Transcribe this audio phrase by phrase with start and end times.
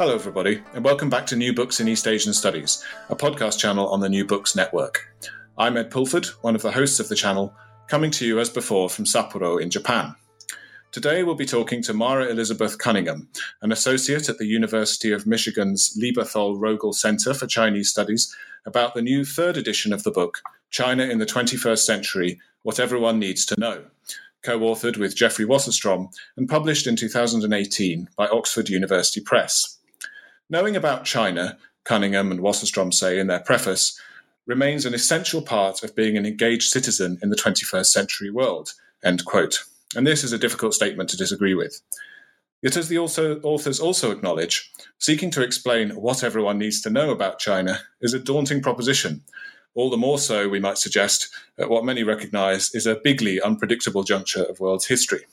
[0.00, 3.86] Hello, everybody, and welcome back to New Books in East Asian Studies, a podcast channel
[3.88, 5.06] on the New Books Network.
[5.58, 7.54] I'm Ed Pulford, one of the hosts of the channel,
[7.86, 10.14] coming to you as before from Sapporo in Japan.
[10.90, 13.28] Today, we'll be talking to Mara Elizabeth Cunningham,
[13.60, 19.02] an associate at the University of Michigan's Lieberthal Rogel Center for Chinese Studies, about the
[19.02, 23.60] new third edition of the book, China in the 21st Century What Everyone Needs to
[23.60, 23.84] Know,
[24.40, 26.08] co authored with Jeffrey Wasserstrom
[26.38, 29.76] and published in 2018 by Oxford University Press.
[30.50, 33.98] Knowing about China, Cunningham and Wasserstrom say in their preface,
[34.46, 38.72] remains an essential part of being an engaged citizen in the 21st century world.
[39.04, 39.62] End quote.
[39.94, 41.80] And this is a difficult statement to disagree with.
[42.62, 47.38] Yet, as the authors also acknowledge, seeking to explain what everyone needs to know about
[47.38, 49.22] China is a daunting proposition.
[49.74, 54.02] All the more so, we might suggest, at what many recognize is a bigly unpredictable
[54.02, 55.26] juncture of world's history.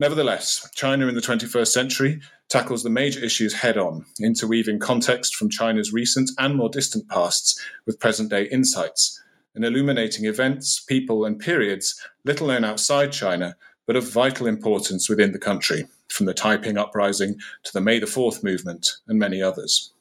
[0.00, 5.50] Nevertheless, China in the 21st century tackles the major issues head on, interweaving context from
[5.50, 9.22] China's recent and more distant pasts with present day insights,
[9.54, 13.56] and illuminating events, people, and periods little known outside China,
[13.86, 18.06] but of vital importance within the country, from the Taiping Uprising to the May the
[18.06, 19.92] 4th movement, and many others.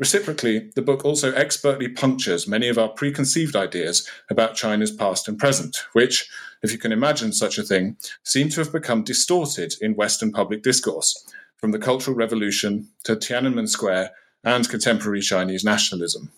[0.00, 5.38] Reciprocally, the book also expertly punctures many of our preconceived ideas about China's past and
[5.38, 6.26] present, which,
[6.62, 10.62] if you can imagine such a thing, seem to have become distorted in Western public
[10.62, 14.12] discourse, from the Cultural Revolution to Tiananmen Square
[14.42, 16.32] and contemporary Chinese nationalism.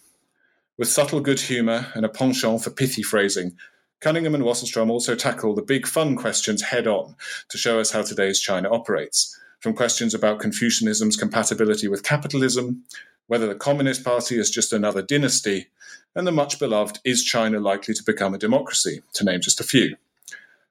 [0.76, 3.56] With subtle good humour and a penchant for pithy phrasing,
[4.00, 7.14] Cunningham and Wasserstrom also tackle the big fun questions head on
[7.48, 12.84] to show us how today's China operates, from questions about Confucianism's compatibility with capitalism
[13.28, 15.68] whether the Communist Party is just another dynasty,
[16.14, 19.64] and the much beloved Is China likely to become a democracy, to name just a
[19.64, 19.96] few.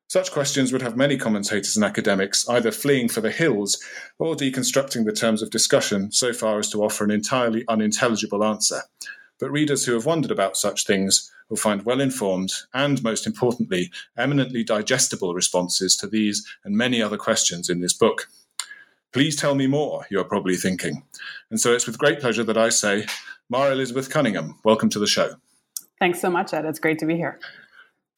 [0.07, 3.81] Such questions would have many commentators and academics either fleeing for the hills
[4.19, 8.81] or deconstructing the terms of discussion so far as to offer an entirely unintelligible answer.
[9.40, 13.90] But readers who have wondered about such things will find well informed and, most importantly,
[14.18, 18.28] eminently digestible responses to these and many other questions in this book.
[19.13, 21.03] Please tell me more, you're probably thinking.
[21.49, 23.05] And so it's with great pleasure that I say,
[23.49, 25.35] Mara Elizabeth Cunningham, welcome to the show.
[25.99, 26.63] Thanks so much, Ed.
[26.66, 27.38] It's great to be here.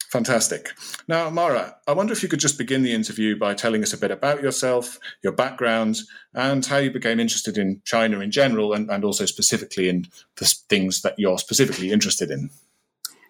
[0.08, 0.70] Fantastic.
[1.08, 3.98] Now, Mara, I wonder if you could just begin the interview by telling us a
[3.98, 5.98] bit about yourself, your background,
[6.32, 10.06] and how you became interested in China in general, and, and also specifically in
[10.36, 12.50] the things that you're specifically interested in.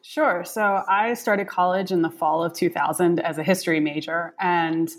[0.03, 0.45] Sure.
[0.45, 4.91] So I started college in the fall of 2000 as a history major, and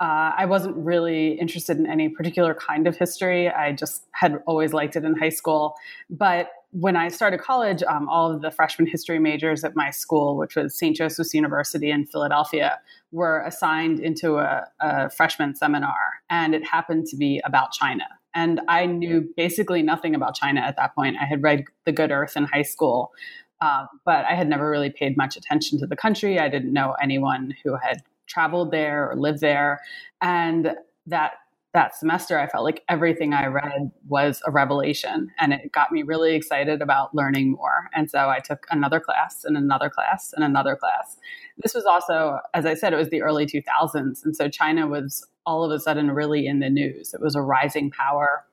[0.00, 3.48] uh, I wasn't really interested in any particular kind of history.
[3.48, 5.76] I just had always liked it in high school.
[6.10, 10.36] But when I started college, um, all of the freshman history majors at my school,
[10.36, 10.96] which was St.
[10.96, 12.80] Joseph's University in Philadelphia,
[13.12, 15.94] were assigned into a, a freshman seminar.
[16.28, 18.04] And it happened to be about China.
[18.34, 21.16] And I knew basically nothing about China at that point.
[21.22, 23.12] I had read The Good Earth in high school.
[23.60, 26.40] Uh, but I had never really paid much attention to the country.
[26.40, 29.80] I didn't know anyone who had traveled there or lived there.
[30.20, 30.74] And
[31.06, 31.34] that
[31.74, 36.04] that semester I felt like everything I read was a revelation and it got me
[36.04, 37.90] really excited about learning more.
[37.92, 41.18] And so I took another class and another class and another class.
[41.62, 44.24] This was also, as I said, it was the early 2000s.
[44.24, 47.12] And so China was all of a sudden really in the news.
[47.12, 48.44] It was a rising power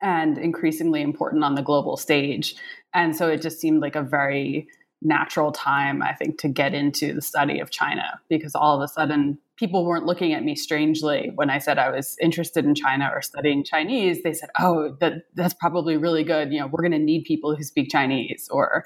[0.00, 2.56] and increasingly important on the global stage.
[2.94, 4.66] And so it just seemed like a very
[5.02, 8.88] natural time, I think, to get into the study of China because all of a
[8.88, 13.10] sudden people weren't looking at me strangely when I said I was interested in China
[13.12, 14.22] or studying Chinese.
[14.22, 16.52] They said, "Oh, that that's probably really good.
[16.52, 18.84] You know, we're going to need people who speak Chinese," or,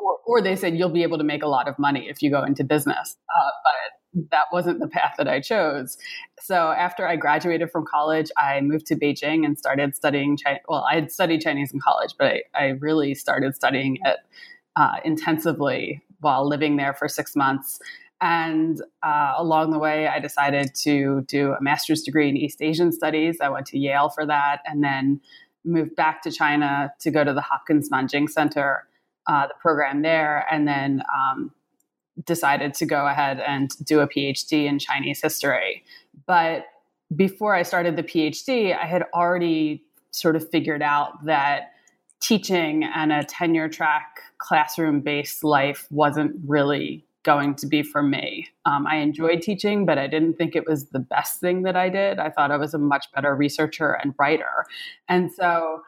[0.00, 2.30] or, or they said, "You'll be able to make a lot of money if you
[2.30, 5.96] go into business." Uh, but that wasn't the path that I chose.
[6.40, 10.62] So after I graduated from college, I moved to Beijing and started studying Chinese.
[10.68, 14.18] Well, I had studied Chinese in college, but I, I really started studying it
[14.76, 17.78] uh, intensively while living there for six months.
[18.20, 22.92] And uh, along the way, I decided to do a master's degree in East Asian
[22.92, 23.38] studies.
[23.40, 25.20] I went to Yale for that and then
[25.64, 28.86] moved back to China to go to the Hopkins Nanjing Center,
[29.26, 31.52] uh, the program there, and then um,
[32.24, 35.82] decided to go ahead and do a PhD in Chinese history.
[36.26, 36.64] But
[37.14, 41.72] before I started the PhD, I had already sort of figured out that
[42.20, 48.48] teaching and a tenure track classroom based life wasn't really going to be for me.
[48.64, 51.88] Um, I enjoyed teaching, but I didn't think it was the best thing that I
[51.88, 52.18] did.
[52.18, 54.64] I thought I was a much better researcher and writer.
[55.08, 55.82] And so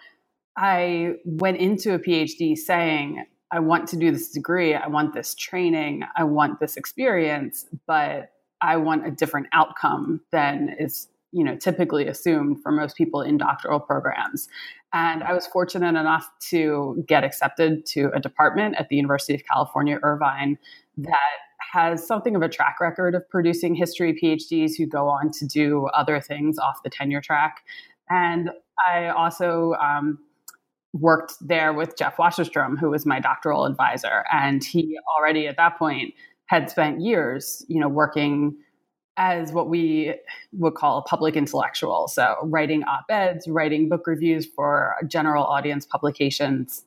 [0.56, 5.34] I went into a PhD saying, I want to do this degree, I want this
[5.34, 11.56] training, I want this experience, but I want a different outcome than is you know
[11.56, 14.48] typically assumed for most people in doctoral programs.
[14.92, 19.42] And i was fortunate enough to get accepted to a department at the university of
[19.50, 20.58] california irvine
[20.98, 21.38] that
[21.72, 25.86] has something of a track record of producing history phds who go on to do
[25.94, 27.64] other things off the tenure track.
[28.10, 28.50] And
[28.86, 30.18] i also um,
[30.92, 34.24] worked there with jeff wasserstrom who was my doctoral advisor.
[34.30, 36.12] And he already at that point
[36.46, 38.56] had spent years you know working
[39.16, 40.14] as what we
[40.52, 42.08] would call a public intellectual.
[42.08, 46.84] So, writing op eds, writing book reviews for general audience publications,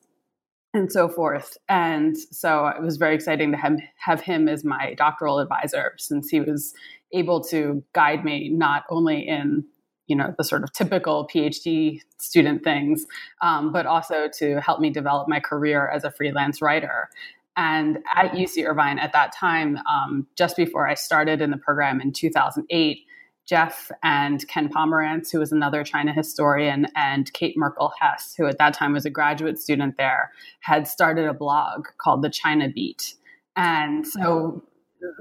[0.74, 1.57] and so forth.
[1.69, 6.30] And so, it was very exciting to have, have him as my doctoral advisor since
[6.30, 6.74] he was
[7.13, 9.66] able to guide me not only in
[10.07, 13.06] you know the sort of typical phd student things
[13.42, 17.10] um, but also to help me develop my career as a freelance writer
[17.57, 22.02] and at UC Irvine at that time, um, just before I started in the program
[22.02, 23.00] in 2008,
[23.46, 28.57] Jeff and Ken Pomeranz, who was another China historian, and Kate Merkel Hess, who at
[28.57, 30.31] that time was a graduate student there,
[30.62, 33.13] had started a blog called the China Beat.
[33.56, 34.63] And so,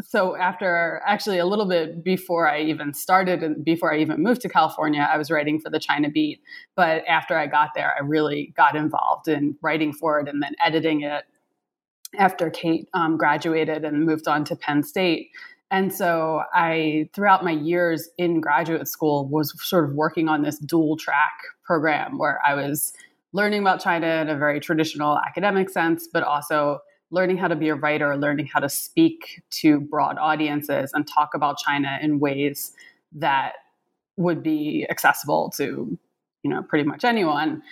[0.01, 4.41] so after actually a little bit before I even started and before I even moved
[4.41, 6.41] to California, I was writing for the China Beat.
[6.75, 10.55] But after I got there, I really got involved in writing for it and then
[10.65, 11.25] editing it
[12.19, 15.31] after Kate um, graduated and moved on to Penn State.
[15.71, 20.59] And so I, throughout my years in graduate school, was sort of working on this
[20.59, 21.33] dual track
[21.65, 22.93] program where I was
[23.33, 26.79] learning about China in a very traditional academic sense, but also
[27.11, 31.31] learning how to be a writer, learning how to speak to broad audiences and talk
[31.35, 32.73] about China in ways
[33.13, 33.55] that
[34.17, 35.99] would be accessible to,
[36.43, 37.63] you know, pretty much anyone.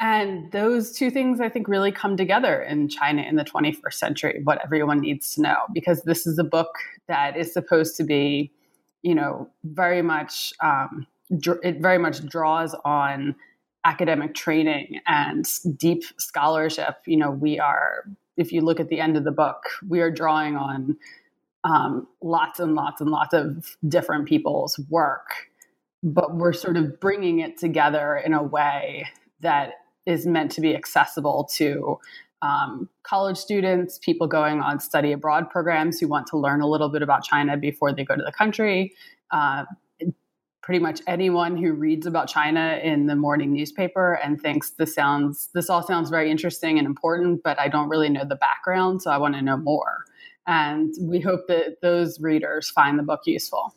[0.00, 4.40] And those two things, I think, really come together in China in the 21st century,
[4.44, 6.74] what everyone needs to know, because this is a book
[7.06, 8.52] that is supposed to be,
[9.02, 11.06] you know, very much, um,
[11.38, 13.36] dr- it very much draws on
[13.84, 15.46] academic training and
[15.76, 16.96] deep scholarship.
[17.06, 18.04] You know, we are,
[18.36, 20.96] if you look at the end of the book, we are drawing on
[21.62, 25.30] um, lots and lots and lots of different people's work,
[26.02, 29.06] but we're sort of bringing it together in a way
[29.40, 29.74] that
[30.06, 31.98] is meant to be accessible to
[32.42, 36.90] um, college students, people going on study abroad programs who want to learn a little
[36.90, 38.92] bit about China before they go to the country.
[39.30, 39.64] Uh,
[40.64, 45.50] pretty much anyone who reads about China in the morning newspaper and thinks this sounds
[45.52, 49.10] this all sounds very interesting and important, but I don't really know the background, so
[49.10, 50.06] I want to know more.
[50.46, 53.74] And we hope that those readers find the book useful.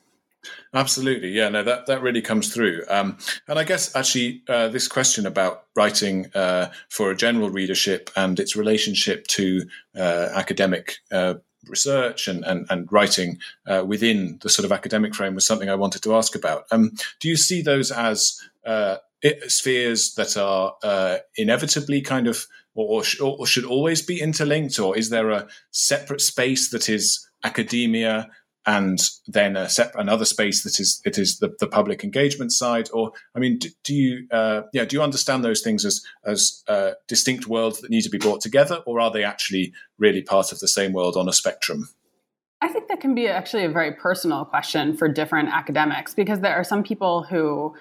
[0.74, 1.50] Absolutely, yeah.
[1.50, 2.84] No, that that really comes through.
[2.90, 3.18] Um,
[3.48, 8.40] and I guess actually, uh, this question about writing uh, for a general readership and
[8.40, 11.36] its relationship to uh, academic uh,
[11.68, 15.76] research and and, and writing uh, within the sort of academic frame was something I
[15.76, 16.66] wanted to ask about.
[16.72, 18.98] Um, do you see those as uh,
[19.48, 22.46] spheres that are inevitably kind of
[22.78, 27.28] or, or, or should always be interlinked, or is there a separate space that is
[27.44, 28.30] academia
[28.68, 32.90] and then a sep- another space that is it is the, the public engagement side
[32.94, 36.64] or i mean do, do you uh, yeah do you understand those things as as
[36.68, 40.52] uh, distinct worlds that need to be brought together or are they actually really part
[40.52, 41.90] of the same world on a spectrum?
[42.62, 46.56] I think that can be actually a very personal question for different academics because there
[46.56, 47.76] are some people who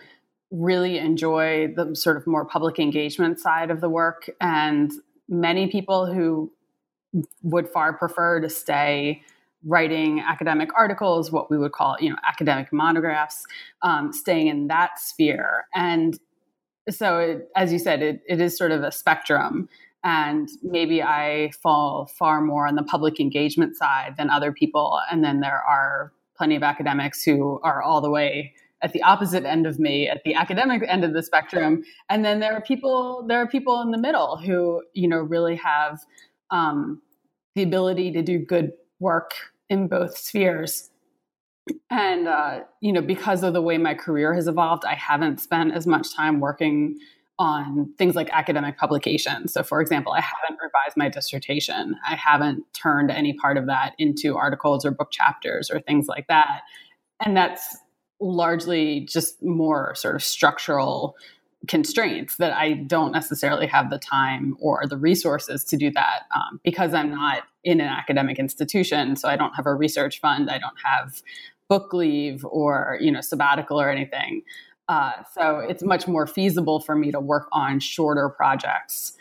[0.50, 4.92] really enjoy the sort of more public engagement side of the work and
[5.28, 6.52] many people who
[7.42, 9.22] would far prefer to stay
[9.64, 13.44] writing academic articles, what we would call, you know, academic monographs,
[13.82, 15.66] um, staying in that sphere.
[15.74, 16.18] And
[16.88, 19.68] so, it, as you said, it, it is sort of a spectrum.
[20.04, 25.00] And maybe I fall far more on the public engagement side than other people.
[25.10, 29.44] And then there are plenty of academics who are all the way at the opposite
[29.44, 33.24] end of me at the academic end of the spectrum and then there are people
[33.26, 36.00] there are people in the middle who you know really have
[36.50, 37.00] um,
[37.54, 39.32] the ability to do good work
[39.68, 40.90] in both spheres.
[41.90, 45.74] And, uh, you know, because of the way my career has evolved, I haven't spent
[45.74, 46.98] as much time working
[47.38, 49.52] on things like academic publications.
[49.52, 51.96] So, for example, I haven't revised my dissertation.
[52.08, 56.28] I haven't turned any part of that into articles or book chapters or things like
[56.28, 56.62] that.
[57.24, 57.76] And that's
[58.20, 61.14] largely just more sort of structural
[61.68, 66.60] constraints that I don't necessarily have the time or the resources to do that um,
[66.62, 69.16] because I'm not in an academic institution.
[69.16, 70.50] So I don't have a research fund.
[70.50, 71.22] I don't have
[71.68, 74.42] book leave or you know sabbatical or anything.
[74.88, 79.14] Uh, so it's much more feasible for me to work on shorter projects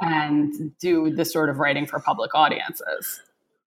[0.00, 3.20] and do this sort of writing for public audiences.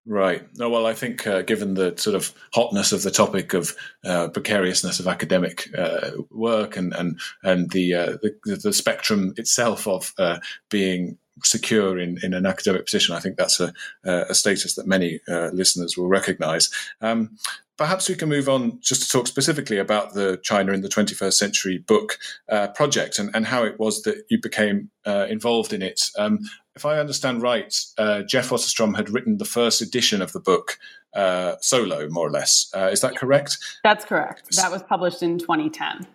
[0.08, 0.48] Right.
[0.58, 4.30] No, well, I think uh, given the sort of hotness of the topic of uh,
[4.30, 10.12] precariousness of academic uh, work and and and the, uh, the, the spectrum itself of
[10.18, 10.40] uh,
[10.70, 15.20] being secure in, in an academic position, I think that's a, a status that many
[15.28, 16.70] uh, listeners will recognise.
[17.02, 17.38] Um,
[17.82, 21.34] perhaps we can move on just to talk specifically about the China in the 21st
[21.34, 25.82] Century book uh, project and, and how it was that you became uh, involved in
[25.82, 26.00] it.
[26.16, 26.42] Um,
[26.76, 30.78] if I understand right, uh, Jeff Wasserstrom had written the first edition of the book
[31.16, 32.70] uh, solo, more or less.
[32.76, 33.58] Uh, is that correct?
[33.84, 34.56] That's correct.
[34.58, 36.06] That was published in 2010.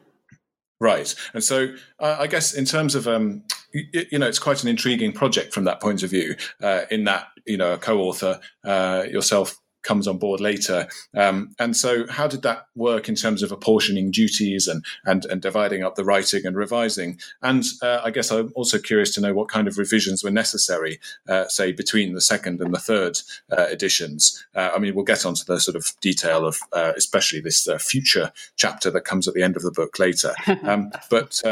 [0.78, 1.12] Right.
[1.34, 3.42] And so uh, I guess in terms of, um,
[3.74, 7.02] you, you, know, it's quite an intriguing project from that point of view, uh, in
[7.04, 10.88] that, you know, a co author, uh, yourself comes on board later.
[11.14, 15.40] Um, and so, how did that work in terms of apportioning duties and and, and
[15.40, 17.18] dividing up the writing and revising?
[17.42, 20.98] And uh, I guess I'm also curious to know what kind of revisions were necessary,
[21.28, 23.18] uh, say between the second and the third
[23.56, 24.44] uh, editions.
[24.54, 27.78] Uh, I mean, we'll get onto the sort of detail of uh, especially this uh,
[27.78, 30.34] future chapter that comes at the end of the book later.
[30.66, 31.42] Um, but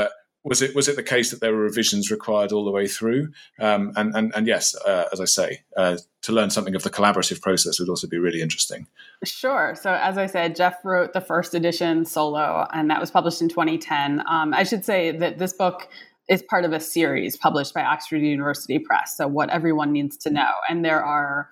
[0.44, 3.32] was it was it the case that there were revisions required all the way through?
[3.58, 6.90] Um, and, and and yes, uh, as I say, uh, to learn something of the
[6.90, 8.86] collaborative process would also be really interesting.
[9.24, 9.74] Sure.
[9.80, 13.48] So as I said, Jeff wrote the first edition solo, and that was published in
[13.48, 14.22] 2010.
[14.28, 15.88] Um, I should say that this book
[16.28, 19.16] is part of a series published by Oxford University Press.
[19.16, 21.50] So what everyone needs to know, and there are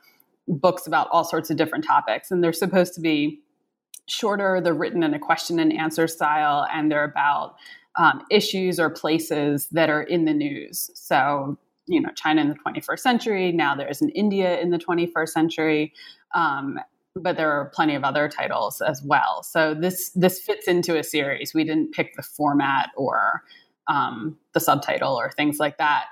[0.49, 3.41] books about all sorts of different topics, and they're supposed to be
[4.07, 4.61] shorter.
[4.61, 7.55] They're written in a question and answer style, and they're about
[7.97, 10.91] um, issues or places that are in the news.
[10.95, 13.53] So, you know, China in the 21st century.
[13.53, 15.93] Now there's an India in the 21st century.
[16.35, 16.79] Um,
[17.15, 19.43] but there are plenty of other titles as well.
[19.43, 21.53] So this this fits into a series.
[21.53, 23.43] We didn't pick the format or
[23.89, 26.07] um, the subtitle or things like that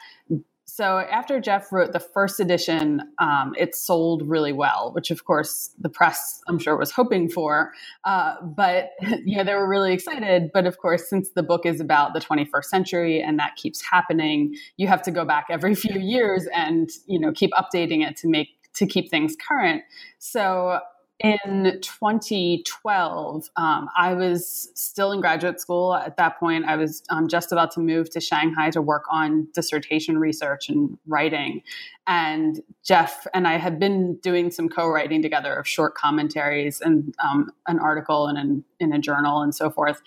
[0.80, 5.74] so after Jeff wrote the first edition, um, it sold really well, which of course
[5.78, 7.72] the press, I'm sure, was hoping for.
[8.04, 8.92] Uh, but
[9.26, 10.50] yeah, they were really excited.
[10.54, 14.54] But of course, since the book is about the 21st century and that keeps happening,
[14.78, 18.28] you have to go back every few years and you know keep updating it to
[18.28, 19.82] make to keep things current.
[20.18, 20.80] So
[21.22, 26.64] in 2012, um, I was still in graduate school at that point.
[26.64, 30.96] I was um, just about to move to Shanghai to work on dissertation research and
[31.06, 31.62] writing.
[32.06, 37.14] And Jeff and I had been doing some co writing together of short commentaries and
[37.22, 40.00] um, an article in, an, in a journal and so forth.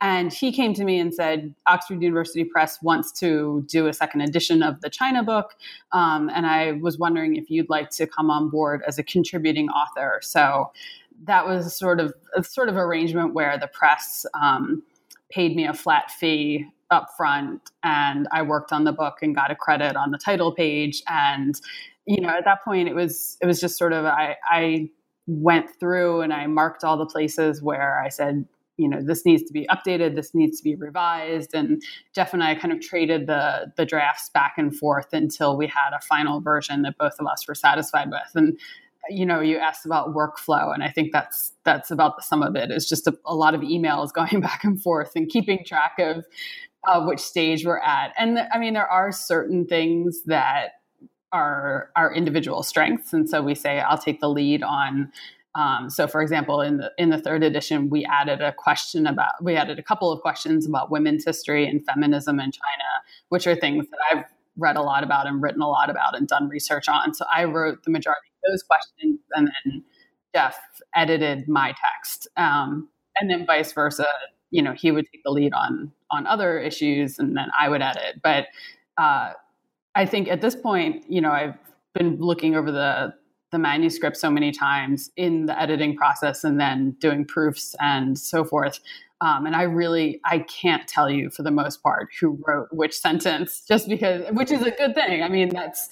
[0.00, 4.22] And he came to me and said, Oxford University Press wants to do a second
[4.22, 5.54] edition of the China book.
[5.92, 9.68] Um, and I was wondering if you'd like to come on board as a contributing
[9.68, 10.20] author.
[10.22, 10.59] So
[11.24, 14.82] that was sort of a sort of arrangement where the press um,
[15.30, 19.50] paid me a flat fee up front and I worked on the book and got
[19.50, 21.02] a credit on the title page.
[21.08, 21.60] And,
[22.06, 24.90] you know, at that point it was it was just sort of I, I
[25.26, 29.42] went through and I marked all the places where I said, you know, this needs
[29.44, 31.54] to be updated, this needs to be revised.
[31.54, 31.82] And
[32.14, 35.90] Jeff and I kind of traded the the drafts back and forth until we had
[35.94, 38.32] a final version that both of us were satisfied with.
[38.34, 38.58] And
[39.08, 42.54] you know you asked about workflow and i think that's that's about the sum of
[42.54, 45.94] it is just a, a lot of emails going back and forth and keeping track
[45.98, 46.24] of
[46.84, 48.12] of which stage we're at.
[48.16, 50.72] And I mean, there are certain things that
[51.32, 55.12] are our individual strengths, and so we say, "I'll take the lead on."
[55.54, 59.42] Um, so, for example, in the in the third edition, we added a question about
[59.42, 62.88] we added a couple of questions about women's history and feminism in China,
[63.28, 64.24] which are things that I've
[64.56, 67.14] read a lot about and written a lot about and done research on.
[67.14, 69.84] So I wrote the majority those questions, and then
[70.34, 70.58] Jeff
[70.94, 72.88] edited my text, um,
[73.20, 74.06] and then vice versa
[74.50, 77.82] you know he would take the lead on on other issues and then i would
[77.82, 78.20] edit.
[78.22, 78.46] But
[78.98, 79.32] uh,
[79.94, 81.54] i think at this point you know i've
[81.94, 83.14] been looking over the
[83.50, 88.44] the manuscript so many times in the editing process and then doing proofs and so
[88.44, 88.78] forth.
[89.22, 92.96] Um, and i really i can't tell you for the most part who wrote which
[92.96, 95.22] sentence just because which is a good thing.
[95.22, 95.88] I mean that's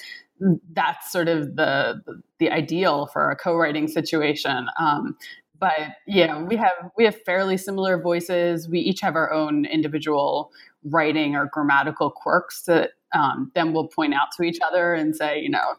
[0.72, 2.00] that's sort of the
[2.38, 5.16] the ideal for a co-writing situation um,
[5.60, 8.68] but yeah, we have we have fairly similar voices.
[8.68, 10.52] We each have our own individual
[10.84, 15.40] writing or grammatical quirks that um, then we'll point out to each other and say,
[15.40, 15.74] you know,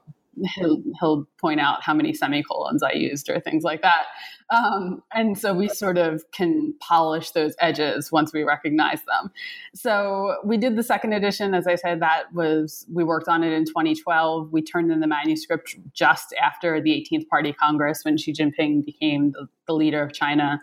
[0.56, 4.06] he'll, he'll point out how many semicolons I used or things like that.
[4.50, 9.32] Um, and so we sort of can polish those edges once we recognize them.
[9.76, 11.54] So we did the second edition.
[11.54, 14.52] As I said, that was, we worked on it in 2012.
[14.52, 19.32] We turned in the manuscript just after the 18th Party Congress when Xi Jinping became
[19.32, 20.62] the, the leader of China.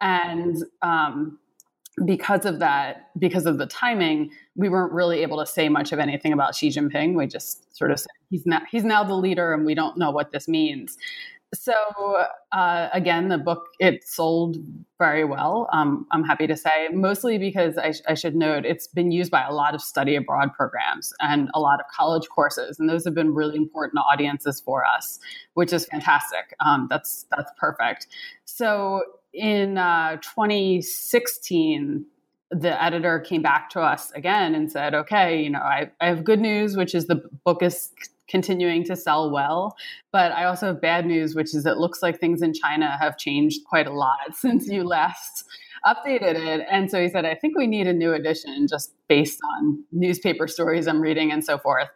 [0.00, 1.38] And um,
[2.04, 5.98] because of that, because of the timing, we weren't really able to say much of
[5.98, 7.14] anything about Xi Jinping.
[7.14, 10.10] We just sort of said he's now he's now the leader, and we don't know
[10.10, 10.96] what this means.
[11.54, 11.72] So
[12.52, 14.56] uh, again, the book it sold
[14.98, 15.68] very well.
[15.72, 19.44] Um, I'm happy to say, mostly because I, I, should note it's been used by
[19.44, 23.14] a lot of study abroad programs and a lot of college courses, and those have
[23.14, 25.18] been really important audiences for us,
[25.54, 26.56] which is fantastic.
[26.64, 28.08] Um, that's that's perfect.
[28.44, 32.06] So in uh, 2016,
[32.54, 36.22] the editor came back to us again and said, okay, you know, I, I have
[36.22, 37.90] good news, which is the book is
[38.28, 39.76] continuing to sell well.
[40.12, 43.18] But I also have bad news, which is it looks like things in China have
[43.18, 45.44] changed quite a lot since you last
[45.84, 46.66] updated it.
[46.70, 50.48] And so he said, I think we need a new edition just based on newspaper
[50.48, 51.88] stories I'm reading and so forth.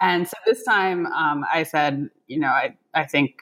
[0.00, 3.34] And so this time um, I said, you know, I, I think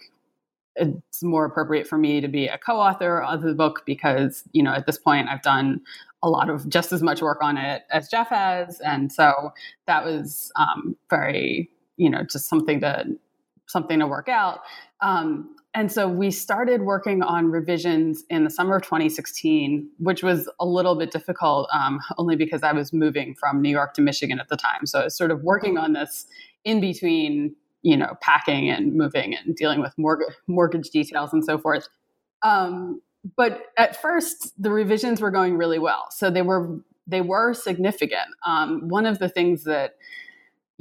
[0.76, 4.72] it's more appropriate for me to be a co-author of the book because you know
[4.72, 5.80] at this point I've done
[6.22, 9.52] a lot of just as much work on it as Jeff has, and so
[9.86, 13.04] that was um, very you know just something to
[13.66, 14.60] something to work out.
[15.00, 20.48] Um, and so we started working on revisions in the summer of 2016, which was
[20.60, 24.38] a little bit difficult, um, only because I was moving from New York to Michigan
[24.38, 24.86] at the time.
[24.86, 26.26] So I was sort of working on this
[26.64, 31.58] in between you know, packing and moving and dealing with mortgage, mortgage details and so
[31.58, 31.86] forth.
[32.42, 33.02] Um,
[33.36, 38.28] but at first, the revisions were going really well, so they were they were significant.
[38.46, 39.96] Um, one of the things that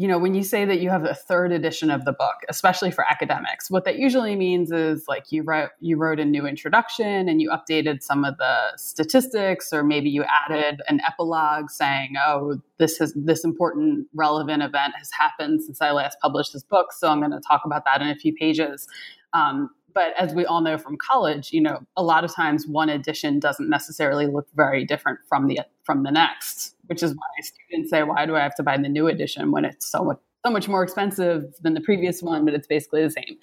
[0.04, 2.92] you know, when you say that you have a third edition of the book, especially
[2.92, 7.30] for academics, what that usually means is like you wrote you wrote a new introduction
[7.30, 12.58] and you updated some of the statistics, or maybe you added an epilogue saying, "Oh,
[12.80, 17.08] this has this important relevant event has happened since I last published this book, so
[17.08, 18.90] I'm going to talk about that in a few pages."
[19.32, 22.90] Um, but as we all know from college, you know, a lot of times one
[22.90, 27.90] edition doesn't necessarily look very different from the from the next, which is why students
[27.90, 30.52] say, "Why do I have to buy the new edition when it's so much so
[30.52, 33.38] much more expensive than the previous one, but it's basically the same?"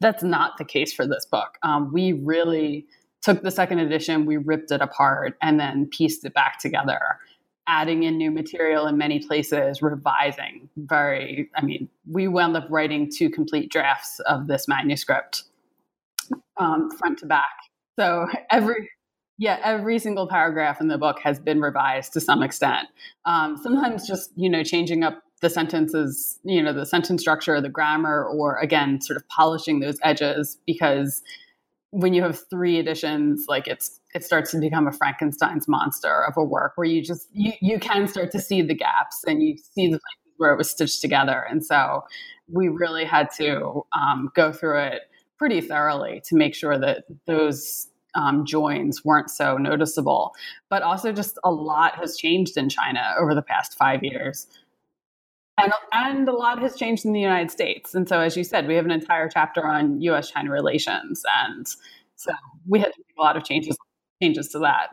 [0.00, 1.58] That's not the case for this book.
[1.62, 2.86] Um, we really
[3.20, 7.18] took the second edition, we ripped it apart, and then pieced it back together
[7.68, 13.10] adding in new material in many places, revising very, I mean, we wound up writing
[13.10, 15.44] two complete drafts of this manuscript
[16.58, 17.44] um, front to back.
[17.98, 18.88] So every
[19.38, 22.88] yeah, every single paragraph in the book has been revised to some extent.
[23.24, 27.68] Um, sometimes just you know changing up the sentences, you know, the sentence structure, the
[27.68, 31.20] grammar, or again, sort of polishing those edges because
[31.90, 36.34] when you have three editions, like it's it starts to become a Frankenstein's monster of
[36.36, 39.56] a work where you just you you can start to see the gaps and you
[39.58, 42.04] see the places where it was stitched together, and so
[42.50, 45.02] we really had to um, go through it
[45.42, 50.36] pretty thoroughly to make sure that those um, joins weren't so noticeable.
[50.70, 54.46] But also, just a lot has changed in China over the past five years.
[55.58, 57.92] And, and a lot has changed in the United States.
[57.92, 61.24] And so, as you said, we have an entire chapter on US China relations.
[61.44, 61.66] And
[62.14, 62.30] so
[62.64, 63.76] we had to make a lot of changes,
[64.22, 64.90] changes to that.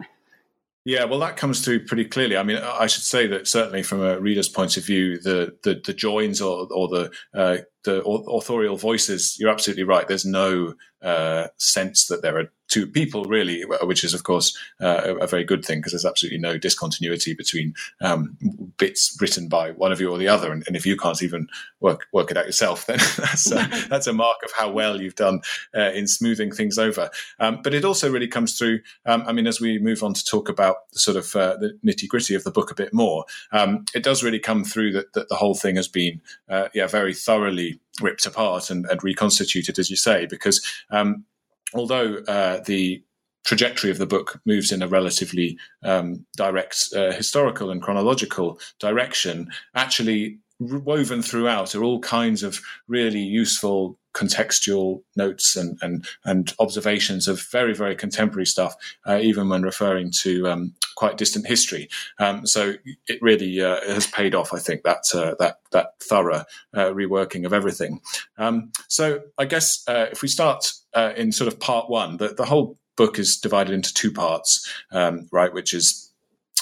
[0.83, 2.37] Yeah, well, that comes through pretty clearly.
[2.37, 5.79] I mean, I should say that certainly from a reader's point of view, the the,
[5.85, 10.07] the joins or, or the uh, the authorial voices, you're absolutely right.
[10.07, 15.15] There's no uh, sense that there are two people really, which is of course uh,
[15.19, 18.37] a very good thing because there's absolutely no discontinuity between um,
[18.77, 20.51] bits written by one of you or the other.
[20.51, 21.47] And, and, if you can't even
[21.79, 25.15] work work it out yourself, then that's a, that's a mark of how well you've
[25.15, 25.41] done
[25.75, 27.09] uh, in smoothing things over.
[27.39, 28.81] Um, but it also really comes through.
[29.05, 31.79] Um, I mean, as we move on to talk about the sort of uh, the
[31.83, 35.13] nitty gritty of the book a bit more, um, it does really come through that,
[35.13, 37.68] that the whole thing has been uh, yeah very thoroughly
[38.01, 41.25] ripped apart and, and reconstituted, as you say, because um,
[41.73, 43.03] although uh, the
[43.45, 49.49] trajectory of the book moves in a relatively um, direct uh, historical and chronological direction,
[49.75, 57.27] actually woven throughout are all kinds of really useful contextual notes and, and, and observations
[57.27, 61.89] of very, very contemporary stuff, uh, even when referring to um, quite distant history.
[62.17, 62.73] Um, so
[63.07, 66.43] it really uh, has paid off, I think, that, uh, that, that thorough
[66.73, 68.01] uh, reworking of everything.
[68.37, 72.29] Um, so I guess uh, if we start uh, in sort of part one, the,
[72.29, 76.08] the whole book is divided into two parts, um, right, which is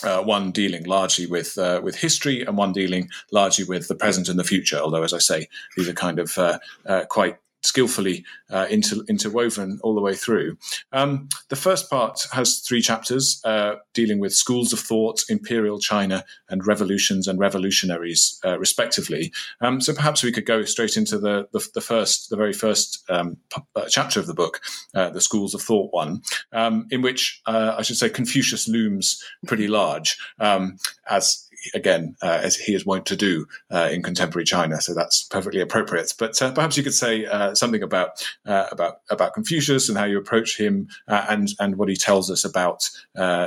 [0.04, 4.30] uh, one dealing largely with uh, with history and one dealing largely with the present
[4.30, 4.78] and the future.
[4.78, 9.80] Although, as I say, these are kind of uh, uh quite skillfully uh, inter- interwoven
[9.84, 10.58] all the way through.
[10.94, 16.24] Um, the first part has three chapters uh, dealing with schools of thought, imperial China,
[16.50, 19.34] and revolutions and revolutionaries, uh, respectively.
[19.62, 23.04] Um, so perhaps we could go straight into the the, the first, the very first
[23.10, 24.62] um, p- uh, chapter of the book,
[24.96, 26.22] uh, the schools of thought one,
[26.54, 30.78] um, in which uh, I should say Confucius looms pretty large um,
[31.10, 34.82] as again, uh, as he is wont to do uh, in contemporary China.
[34.82, 36.14] So that's perfectly appropriate.
[36.18, 40.06] But uh, perhaps you could say uh, something about uh, about about Confucius and how
[40.06, 42.90] you approach him, uh, and and what he tells us about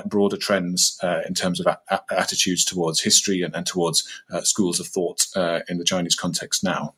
[0.07, 4.09] broader trends in terms of a- attitudes towards history and, and towards
[4.43, 5.27] schools of thought
[5.69, 6.95] in the Chinese context now.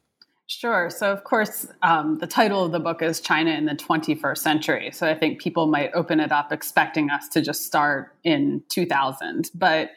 [0.58, 0.90] Sure.
[0.90, 4.90] So, of course, um, the title of the book is China in the 21st Century.
[4.92, 9.50] So, I think people might open it up expecting us to just start in 2000.
[9.54, 9.92] But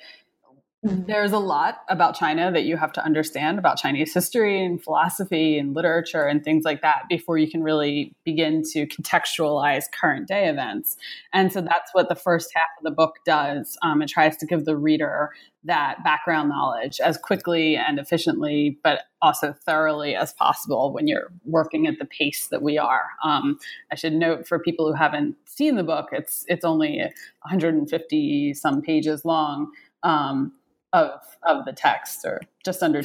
[0.86, 5.58] there's a lot about China that you have to understand about Chinese history and philosophy
[5.58, 10.48] and literature and things like that before you can really begin to contextualize current day
[10.48, 10.96] events.
[11.34, 13.76] And so that's what the first half of the book does.
[13.82, 15.32] Um, it tries to give the reader
[15.64, 21.88] that background knowledge as quickly and efficiently, but also thoroughly as possible when you're working
[21.88, 23.06] at the pace that we are.
[23.24, 23.58] Um,
[23.92, 28.84] I should note for people who haven't seen the book, it's it's only 150 some
[28.84, 29.72] pages long.
[30.04, 30.54] Um,
[30.96, 33.04] of of the text, or just under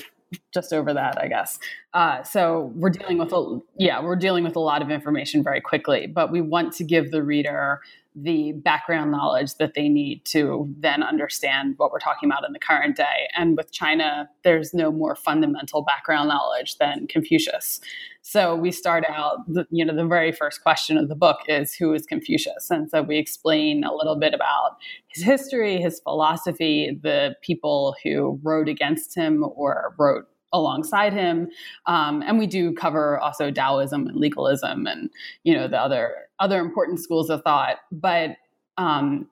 [0.54, 1.58] just over that, I guess.
[1.92, 5.60] Uh, so we're dealing with a yeah, we're dealing with a lot of information very
[5.60, 7.80] quickly, but we want to give the reader
[8.14, 12.58] the background knowledge that they need to then understand what we're talking about in the
[12.58, 13.28] current day.
[13.36, 17.80] And with China, there's no more fundamental background knowledge than Confucius.
[18.22, 21.74] So we start out, the, you know, the very first question of the book is
[21.74, 22.70] who is Confucius?
[22.70, 24.76] And so we explain a little bit about
[25.08, 31.48] his history, his philosophy, the people who wrote against him or wrote alongside him.
[31.86, 35.10] Um, and we do cover also taoism and legalism and
[35.44, 37.76] you know the other other important schools of thought.
[37.92, 38.36] But
[38.78, 39.28] um,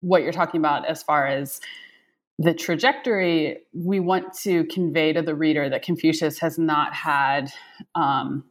[0.00, 1.60] what you're talking about as far as
[2.38, 7.50] the trajectory we want to convey to the reader that confucius has not had
[7.94, 8.44] um,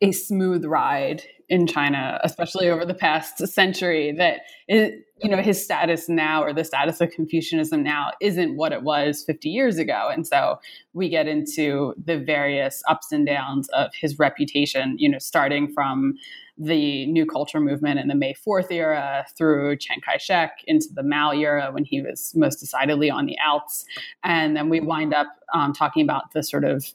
[0.00, 5.62] a smooth ride in China, especially over the past century, that it, you know his
[5.62, 10.08] status now or the status of Confucianism now isn't what it was 50 years ago,
[10.12, 10.58] and so
[10.92, 14.96] we get into the various ups and downs of his reputation.
[14.98, 16.14] You know, starting from
[16.58, 21.02] the New Culture movement in the May 4th era through Chiang Kai shek into the
[21.02, 23.84] Mao era when he was most decidedly on the outs.
[24.24, 26.86] And then we wind up um, talking about the sort of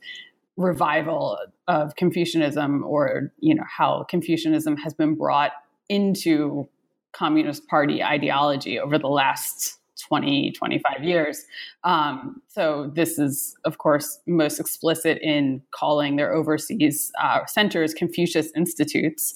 [0.58, 1.38] revival
[1.68, 5.52] of Confucianism or you know how Confucianism has been brought
[5.90, 6.68] into
[7.14, 11.46] Communist Party ideology over the last 20 25 years.
[11.84, 18.52] Um, so this is of course most explicit in calling their overseas uh, centers Confucius
[18.56, 19.36] institutes.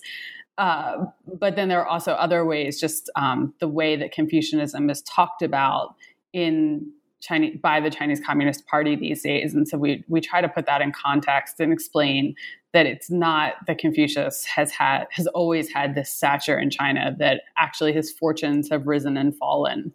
[0.58, 1.06] Uh,
[1.40, 5.42] but then there are also other ways just um, the way that Confucianism is talked
[5.42, 5.96] about
[6.34, 6.92] in
[7.26, 10.66] Chinese by the Chinese Communist Party these days, and so we we try to put
[10.66, 12.36] that in context and explain
[12.74, 17.42] that it's not that Confucius has had has always had this stature in China that
[17.58, 19.92] actually his fortunes have risen and fallen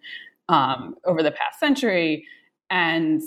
[0.48, 2.26] um, over the past century,
[2.70, 3.22] and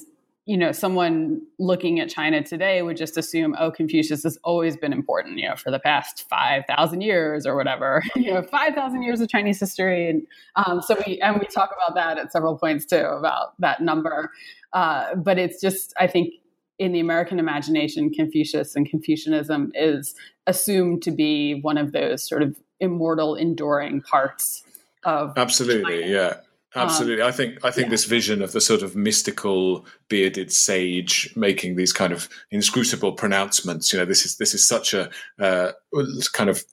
[0.46, 4.92] you know, someone looking at China today would just assume, oh, Confucius has always been
[4.92, 9.30] important, you know, for the past 5,000 years or whatever, you know, 5,000 years of
[9.30, 10.10] Chinese history.
[10.10, 10.28] And
[10.58, 14.32] um, so we, and we talk about that at several points too, about that number.
[14.74, 16.34] Uh, but it's just, I think,
[16.78, 20.14] in the American imagination, Confucius and Confucianism is
[20.48, 24.64] assumed to be one of those sort of immortal, enduring parts
[25.06, 25.38] of.
[25.38, 26.12] Absolutely, China.
[26.14, 26.34] yeah.
[26.76, 27.92] Um, Absolutely, um, I think I think yeah.
[27.92, 33.94] this vision of the sort of mystical bearded sage making these kind of inscrutable pronouncements.
[33.94, 35.10] You know, this is this is such a
[35.40, 35.74] uh,
[36.34, 36.64] kind of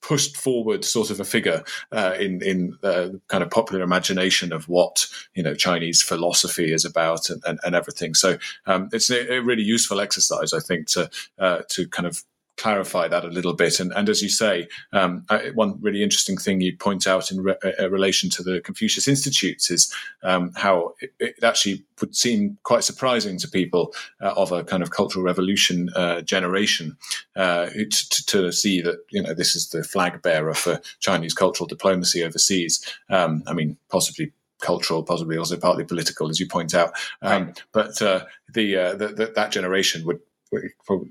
[0.00, 4.68] pushed forward sort of a figure uh, in in the kind of popular imagination of
[4.68, 8.14] what you know Chinese philosophy is about and, and, and everything.
[8.14, 12.24] So um, it's a, a, really useful exercise, I think, to uh, to kind of
[12.58, 13.80] clarify that a little bit.
[13.80, 17.56] And, and as you say, um, one really interesting thing you point out in re-
[17.80, 22.84] uh, relation to the Confucius Institutes is um, how it, it, actually would seem quite
[22.84, 26.96] surprising to people uh, of a kind of cultural revolution uh, generation
[27.36, 31.66] uh, to, to, see that you know this is the flag bearer for Chinese cultural
[31.66, 32.84] diplomacy overseas.
[33.08, 36.92] Um, I mean, possibly cultural, possibly also partly political, as you point out.
[37.22, 37.62] Um, right.
[37.72, 40.20] But uh, the, uh, the, the, that generation would,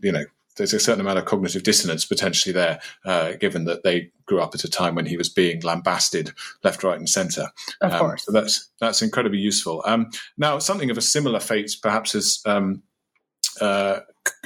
[0.01, 0.25] you know,
[0.57, 4.53] there's a certain amount of cognitive dissonance potentially there, uh, given that they grew up
[4.53, 6.31] at a time when he was being lambasted
[6.63, 7.47] left, right, and centre.
[7.81, 9.83] Of um, course, so that's that's incredibly useful.
[9.85, 12.83] Um, now, something of a similar fate, perhaps, has um,
[13.61, 13.99] uh,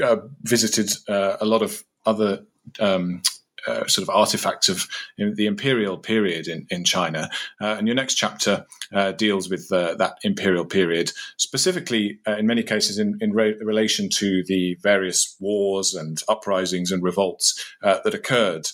[0.04, 2.46] uh, visited uh, a lot of other
[2.80, 3.22] um,
[3.68, 7.30] uh, sort of artifacts of you know, the imperial period in, in China.
[7.60, 12.46] Uh, and your next chapter uh, deals with uh, that imperial period, specifically uh, in
[12.46, 18.00] many cases in, in re- relation to the various wars and uprisings and revolts uh,
[18.04, 18.68] that occurred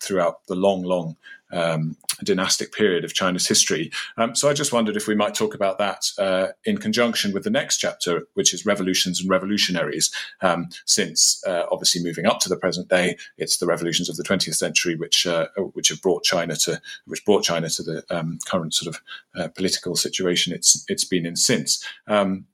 [0.00, 1.16] throughout the long, long
[1.54, 3.90] um, dynastic period of China's history.
[4.16, 7.44] Um, so I just wondered if we might talk about that uh, in conjunction with
[7.44, 10.10] the next chapter, which is revolutions and revolutionaries.
[10.40, 14.24] Um, since uh, obviously moving up to the present day, it's the revolutions of the
[14.24, 18.38] 20th century which uh, which have brought China to which brought China to the um,
[18.46, 19.02] current sort of
[19.34, 21.84] uh, political situation it's it's been in since.
[22.06, 22.46] Um,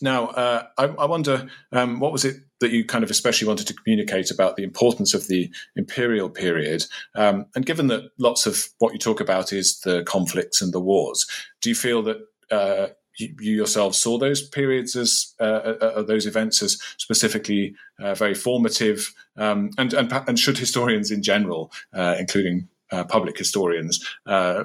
[0.00, 3.66] now, uh, I, I, wonder um, what was it that you kind of especially wanted
[3.66, 6.84] to communicate about the importance of the imperial period?
[7.14, 10.80] Um, and given that lots of what you talk about is the conflicts and the
[10.80, 11.26] wars,
[11.60, 12.18] do you feel that
[12.50, 17.74] uh, you, you yourselves saw those periods as uh, uh, uh those events as specifically
[18.00, 19.12] uh, very formative?
[19.36, 24.64] Um, and, and, and should historians in general, uh, including uh, public historians uh,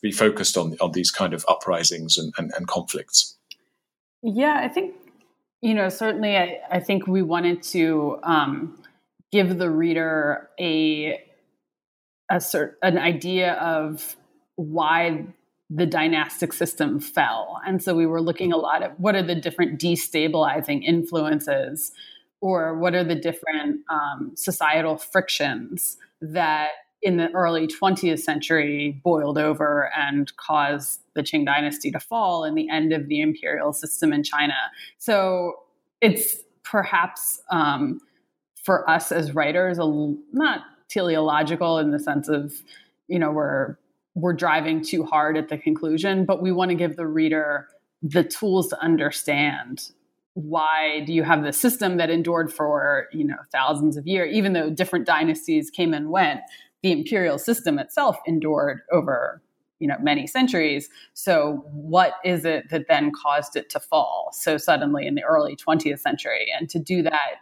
[0.00, 3.36] be focused on on these kind of uprisings and, and, and, conflicts?
[4.22, 4.94] Yeah, I think
[5.60, 6.36] you know certainly.
[6.36, 8.82] I, I think we wanted to um,
[9.32, 11.24] give the reader a
[12.30, 14.16] a cert, an idea of
[14.56, 15.24] why
[15.70, 19.34] the dynastic system fell, and so we were looking a lot at what are the
[19.34, 21.92] different destabilizing influences,
[22.40, 26.70] or what are the different um, societal frictions that
[27.02, 32.56] in the early 20th century boiled over and caused the Qing dynasty to fall and
[32.56, 34.54] the end of the imperial system in China.
[34.98, 35.52] So
[36.00, 38.00] it's perhaps um,
[38.64, 39.86] for us as writers, a,
[40.32, 42.52] not teleological in the sense of,
[43.06, 43.76] you know, we're
[44.14, 47.68] we're driving too hard at the conclusion, but we want to give the reader
[48.02, 49.90] the tools to understand
[50.34, 54.52] why do you have the system that endured for you know thousands of years even
[54.52, 56.40] though different dynasties came and went
[56.82, 59.42] the imperial system itself endured over
[59.78, 60.88] you know many centuries.
[61.14, 65.56] So what is it that then caused it to fall so suddenly in the early
[65.56, 66.48] 20th century?
[66.58, 67.36] And to do that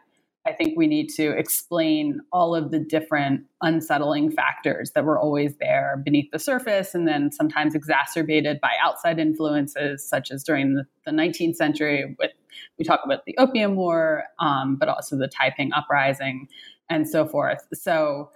[0.47, 5.57] i think we need to explain all of the different unsettling factors that were always
[5.57, 10.87] there beneath the surface and then sometimes exacerbated by outside influences such as during the,
[11.05, 12.31] the 19th century with
[12.79, 16.49] we talk about the opium war um, but also the taiping uprising
[16.89, 17.67] and so forth.
[17.75, 18.31] So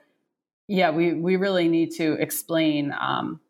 [0.70, 3.40] yeah, we, we really need to explain um,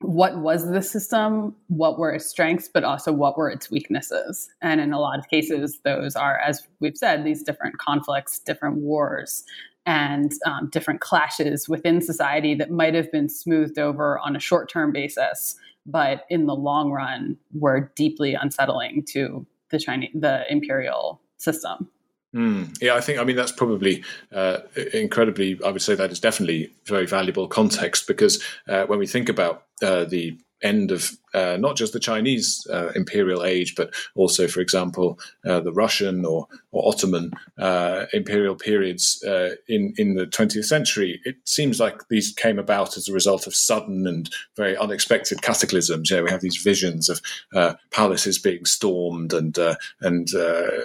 [0.00, 4.48] what was the system, what were its strengths, but also what were its weaknesses.
[4.62, 8.78] And in a lot of cases, those are, as we've said, these different conflicts, different
[8.78, 9.44] wars,
[9.84, 14.70] and um, different clashes within society that might have been smoothed over on a short
[14.70, 21.20] term basis, but in the long run were deeply unsettling to the Chinese, the imperial
[21.36, 21.90] system.
[22.34, 24.58] Mm, yeah, I think, I mean, that's probably uh,
[24.92, 29.28] incredibly, I would say that is definitely very valuable context because uh, when we think
[29.28, 34.46] about uh, the end of uh, not just the Chinese uh, imperial age, but also,
[34.46, 40.26] for example, uh, the Russian or, or Ottoman uh, imperial periods uh, in in the
[40.26, 41.20] 20th century.
[41.24, 46.10] It seems like these came about as a result of sudden and very unexpected cataclysms.
[46.10, 47.20] Yeah, we have these visions of
[47.54, 49.58] uh, palaces being stormed and
[50.00, 50.28] and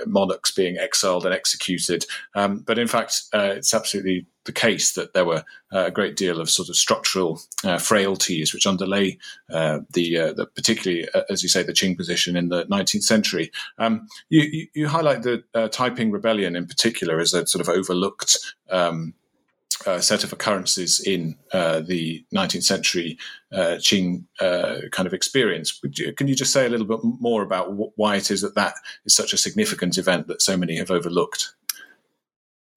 [0.06, 2.06] monarchs being exiled and executed.
[2.36, 6.42] Um, but in fact, it's absolutely the case that there were uh, a great deal
[6.42, 9.16] of sort of structural uh, frailties which underlay
[9.54, 13.04] uh, the, uh, the, particularly uh, as you say the Qing position in the 19th
[13.04, 13.52] century.
[13.78, 17.70] Um, you, you, you, highlight the uh, Taiping Rebellion in particular as a sort of
[17.70, 18.40] overlooked.
[18.72, 19.14] Um,
[20.02, 23.18] set of occurrences in the 19th century
[23.54, 24.26] Qing
[24.92, 25.80] kind of experience.
[25.94, 28.56] You, can you just say a little bit more about wh- why it is that
[28.56, 28.74] that
[29.06, 31.54] is such a significant event that so many have overlooked?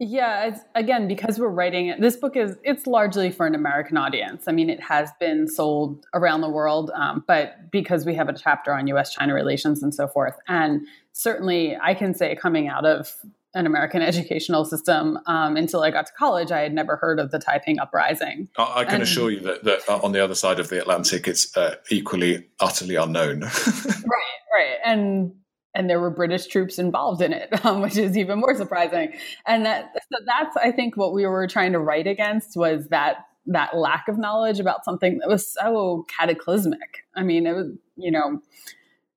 [0.05, 3.97] Yeah, it's, again, because we're writing it, this book is it's largely for an American
[3.97, 4.49] audience.
[4.49, 8.33] I mean, it has been sold around the world, um, but because we have a
[8.37, 13.15] chapter on U.S.-China relations and so forth, and certainly, I can say coming out of
[13.55, 17.31] an American educational system um, until I got to college, I had never heard of
[17.31, 18.49] the Taiping Uprising.
[18.59, 21.57] I, can and, assure you that, that, on the other side of the Atlantic, it's
[21.57, 23.41] uh, equally utterly unknown.
[23.43, 25.33] right, right, and
[25.75, 29.13] and there were British troops involved in it, um, which is even more surprising.
[29.47, 33.27] And that so that's I think what we were trying to write against was that
[33.47, 37.05] that lack of knowledge about something that was so cataclysmic.
[37.17, 38.41] I mean, it was you know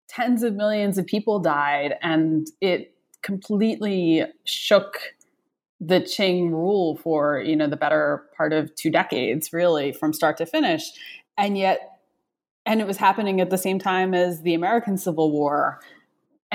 [0.07, 4.99] tens of millions of people died, and it completely shook
[5.81, 10.37] the Qing rule for you know the better part of two decades, really from start
[10.37, 10.83] to finish,
[11.37, 11.99] and yet,
[12.65, 15.79] and it was happening at the same time as the American Civil War,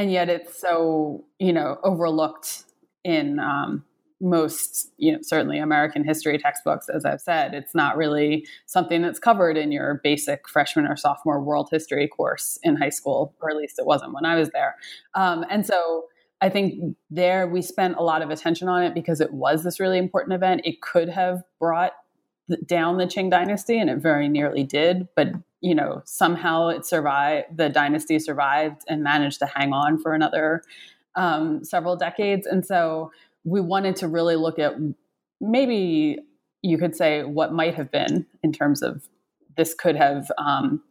[0.00, 2.64] and yet it's so you know overlooked
[3.04, 3.84] in um,
[4.22, 6.88] most you know certainly American history textbooks.
[6.88, 11.42] As I've said, it's not really something that's covered in your basic freshman or sophomore
[11.42, 14.74] world history course in high school, or at least it wasn't when I was there,
[15.14, 16.06] um, and so
[16.40, 19.78] I think there we spent a lot of attention on it because it was this
[19.78, 20.62] really important event.
[20.64, 21.92] It could have brought
[22.66, 25.08] down the Qing dynasty, and it very nearly did.
[25.14, 25.28] But
[25.60, 27.56] you know, somehow it survived.
[27.56, 30.62] The dynasty survived and managed to hang on for another
[31.16, 32.46] um, several decades.
[32.46, 33.12] And so
[33.44, 34.74] we wanted to really look at
[35.40, 36.18] maybe
[36.62, 39.08] you could say what might have been in terms of
[39.56, 40.82] this could have um,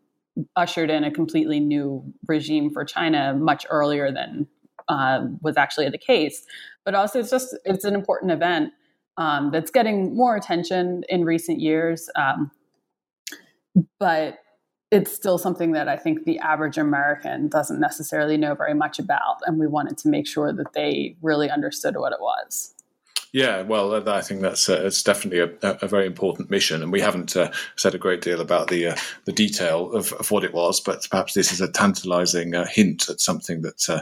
[0.56, 4.48] ushered in a completely new regime for China much earlier than
[4.88, 6.46] uh, was actually the case.
[6.86, 8.72] But also, it's just it's an important event
[9.20, 12.10] um, that's getting more attention in recent years.
[12.16, 12.50] Um,
[14.00, 14.40] but
[14.92, 19.38] it's still something that I think the average American doesn't necessarily know very much about,
[19.46, 22.74] and we wanted to make sure that they really understood what it was.
[23.32, 27.00] Yeah, well, I think that's uh, it's definitely a, a, very important mission, and we
[27.00, 30.52] haven't uh, said a great deal about the uh, the detail of, of, what it
[30.52, 34.02] was, but perhaps this is a tantalising uh, hint at something that uh,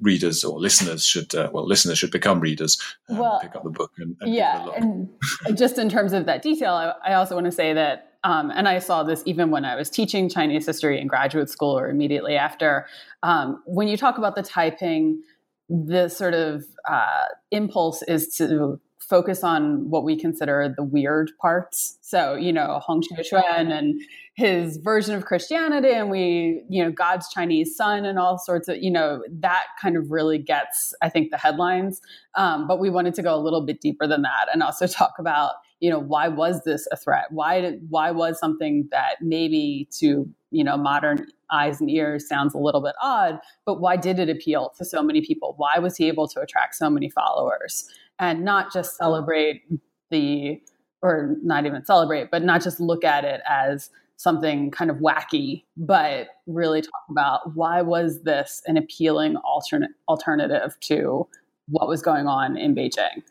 [0.00, 3.70] readers or listeners should uh, well listeners should become readers um, well, pick up the
[3.70, 5.08] book and, and yeah and
[5.54, 8.66] just in terms of that detail I, I also want to say that um, and
[8.66, 12.36] I saw this even when I was teaching Chinese history in graduate school or immediately
[12.36, 12.86] after.
[13.22, 15.22] Um, when you talk about the Taiping,
[15.68, 18.80] the sort of uh, impulse is to
[19.14, 21.98] focus on what we consider the weird parts.
[22.00, 24.00] So, you know, Hong Xiuquan and
[24.34, 28.78] his version of Christianity, and we, you know, God's Chinese son, and all sorts of,
[28.78, 32.00] you know, that kind of really gets, I think, the headlines.
[32.34, 35.12] Um, but we wanted to go a little bit deeper than that, and also talk
[35.20, 37.26] about, you know, why was this a threat?
[37.30, 42.54] Why did, why was something that maybe to you know modern eyes and ears sounds
[42.54, 45.54] a little bit odd, but why did it appeal to so many people?
[45.56, 47.88] Why was he able to attract so many followers?
[48.18, 49.62] And not just celebrate
[50.10, 50.60] the,
[51.02, 55.64] or not even celebrate, but not just look at it as something kind of wacky,
[55.76, 61.26] but really talk about why was this an appealing alternate alternative to
[61.68, 63.22] what was going on in Beijing.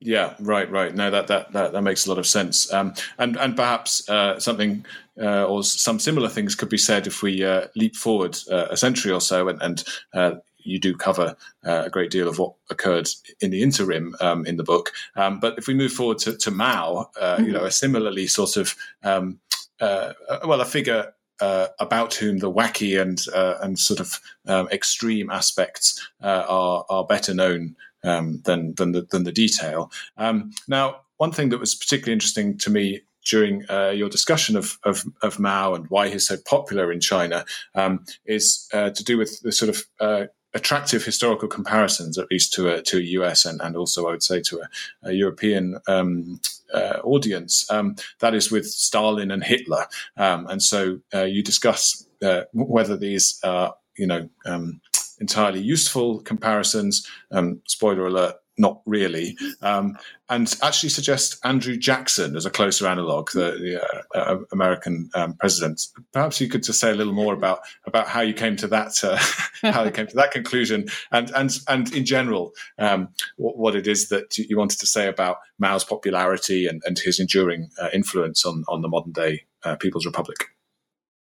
[0.00, 0.94] Yeah, right, right.
[0.94, 2.72] No, that that that, that makes a lot of sense.
[2.72, 4.84] Um, and and perhaps uh, something
[5.20, 8.76] uh, or some similar things could be said if we uh, leap forward uh, a
[8.76, 10.32] century or so, and, and uh,
[10.68, 13.08] you do cover uh, a great deal of what occurred
[13.40, 14.92] in the interim um, in the book.
[15.16, 17.44] Um, but if we move forward to, to Mao, mm-hmm.
[17.44, 19.40] you know, a similarly sort of um,
[19.80, 25.30] well, a figure uh, about whom the wacky and uh, and sort of um, extreme
[25.30, 29.90] aspects uh, are are better known um, than than the, than the detail.
[30.16, 34.78] Um, now, one thing that was particularly interesting to me during uh, your discussion of,
[34.84, 39.18] of, of Mao and why he's so popular in China um, is uh, to do
[39.18, 43.44] with the sort of uh, attractive historical comparisons, at least to a, to a US
[43.44, 46.40] and, and also I would say to a, a European um,
[46.72, 47.70] uh, audience.
[47.70, 49.86] Um, that is with Stalin and Hitler.
[50.16, 54.80] Um, and so uh, you discuss uh, whether these are, you know, um,
[55.20, 57.06] entirely useful comparisons.
[57.30, 59.96] Um, spoiler alert, not really, um,
[60.28, 65.34] and actually suggest Andrew Jackson as a closer analog, the, the uh, uh, American um,
[65.34, 65.80] president.
[66.12, 68.92] Perhaps you could just say a little more about about how you came to that
[69.02, 69.16] uh,
[69.72, 73.86] how you came to that conclusion, and and and in general, um, what, what, it
[73.86, 78.44] is that you wanted to say about Mao's popularity and, and his enduring uh, influence
[78.44, 80.38] on on the modern day uh, People's Republic.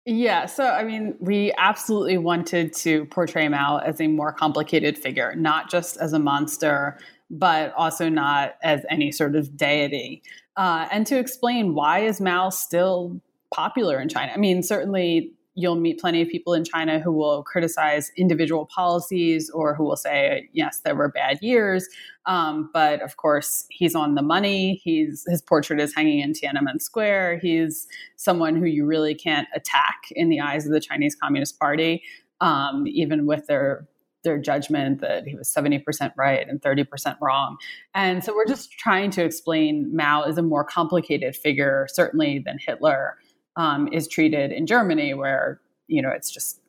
[0.08, 5.34] Yeah, so I mean, we absolutely wanted to portray Mao as a more complicated figure,
[5.36, 10.22] not just as a monster, but also not as any sort of deity.
[10.58, 13.20] Uh, and to explain why is Mao still
[13.54, 14.32] popular in China?
[14.34, 19.50] I mean, certainly you'll meet plenty of people in China who will criticize individual policies
[19.50, 21.88] or who will say, yes, there were bad years.
[22.26, 24.82] Um, but of course, he's on the money.
[24.84, 27.40] He's his portrait is hanging in Tiananmen Square.
[27.40, 32.04] He's someone who you really can't attack in the eyes of the Chinese Communist Party,
[32.42, 33.88] um, even with their
[34.26, 37.56] their judgment that he was 70% right and 30% wrong.
[37.94, 42.58] And so we're just trying to explain Mao is a more complicated figure, certainly than
[42.60, 43.16] Hitler
[43.56, 46.60] um, is treated in Germany, where you know it's just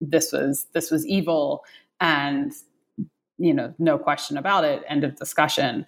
[0.00, 1.64] this was this was evil
[2.00, 2.52] and
[3.38, 4.82] you know no question about it.
[4.88, 5.86] End of discussion.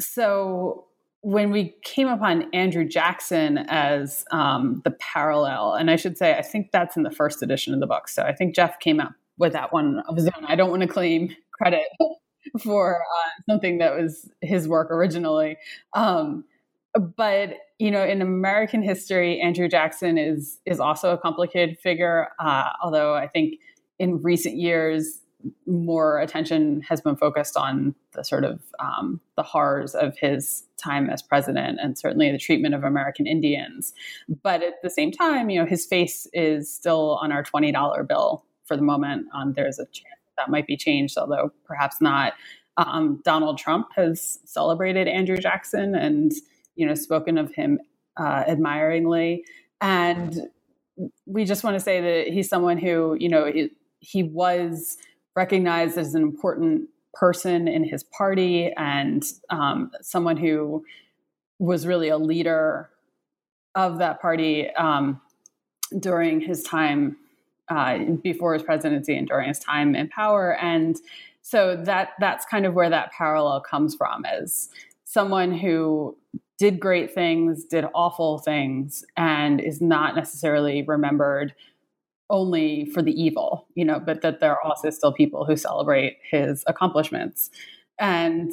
[0.00, 0.86] So
[1.20, 6.42] when we came upon Andrew Jackson as um, the parallel, and I should say, I
[6.42, 8.08] think that's in the first edition of the book.
[8.08, 10.44] So I think Jeff came up with that one of his own.
[10.46, 11.84] I don't want to claim credit.
[12.62, 15.56] for uh, something that was his work originally.
[15.94, 16.44] Um,
[17.16, 22.28] but you know, in American history, Andrew Jackson is is also a complicated figure.
[22.38, 23.54] Uh, although I think
[23.98, 25.20] in recent years,
[25.66, 31.08] more attention has been focused on the sort of um, the horrors of his time
[31.08, 33.94] as president and certainly the treatment of American Indians.
[34.42, 38.02] But at the same time, you know, his face is still on our twenty dollar
[38.02, 39.26] bill for the moment.
[39.34, 42.32] Um, there's a chance that might be changed, although perhaps not.
[42.78, 46.32] Um, Donald Trump has celebrated Andrew Jackson and
[46.74, 47.78] you know spoken of him
[48.18, 49.44] uh, admiringly,
[49.82, 50.48] and
[51.26, 53.68] we just want to say that he's someone who you know he,
[54.00, 54.96] he was
[55.36, 60.82] recognized as an important person in his party and um, someone who
[61.58, 62.88] was really a leader
[63.74, 65.20] of that party um,
[66.00, 67.18] during his time
[67.68, 70.96] uh, before his presidency and during his time in power and
[71.42, 74.68] so that that's kind of where that parallel comes from is
[75.04, 76.16] someone who
[76.58, 81.54] did great things did awful things and is not necessarily remembered
[82.32, 86.16] only for the evil, you know, but that there are also still people who celebrate
[86.28, 87.50] his accomplishments.
[87.98, 88.50] And,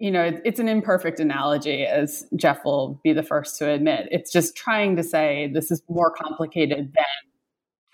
[0.00, 4.08] you know, it's an imperfect analogy, as Jeff will be the first to admit.
[4.10, 7.30] It's just trying to say this is more complicated than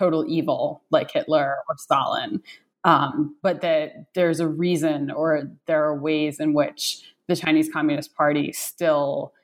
[0.00, 2.42] total evil like Hitler or Stalin,
[2.84, 8.14] um, but that there's a reason or there are ways in which the Chinese Communist
[8.16, 9.34] Party still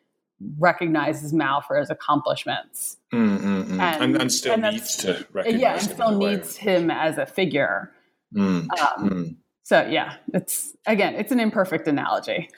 [0.59, 3.81] recognizes Mao for his accomplishments, mm, mm, mm.
[3.81, 7.27] And, and, and, still and needs to recognize yeah, and still needs him as a
[7.27, 7.93] figure.
[8.35, 9.37] Mm, um.
[9.67, 12.49] So yeah, it's again, it's an imperfect analogy.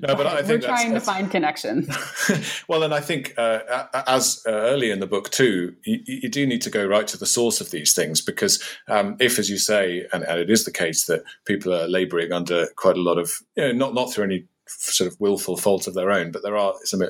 [0.00, 1.86] No, but I think we're trying that's, to find connection.
[2.68, 6.46] well, and I think uh, as uh, early in the book too, you, you, do
[6.46, 9.58] need to go right to the source of these things because um, if, as you
[9.58, 13.18] say, and, and, it is the case that people are labouring under quite a lot
[13.18, 16.42] of, you know, not not through any sort of willful fault of their own, but
[16.42, 17.08] there are some uh,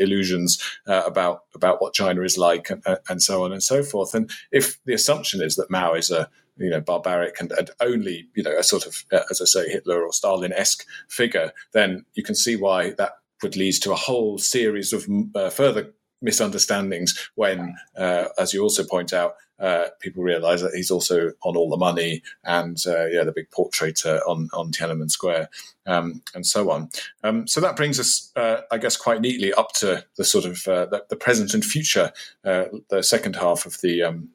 [0.00, 3.84] illusions uh, about about what China is like, and, uh, and, so on and so
[3.84, 4.16] forth.
[4.16, 6.28] And if the assumption is that Mao is a
[6.58, 9.68] you know barbaric and, and only you know a sort of uh, as I say
[9.68, 13.96] Hitler or Stalin esque figure, then you can see why that would lead to a
[13.96, 15.92] whole series of uh, further
[16.22, 21.56] misunderstandings when, uh, as you also point out, uh, people realize that he's also on
[21.56, 25.48] all the money and uh, yeah, the big portrait uh, on on Tiananmen Square
[25.86, 26.90] um, and so on.
[27.24, 30.62] Um, so that brings us, uh, I guess, quite neatly up to the sort of
[30.64, 34.02] the, the, present and future, the second half of the.
[34.02, 34.28] Um,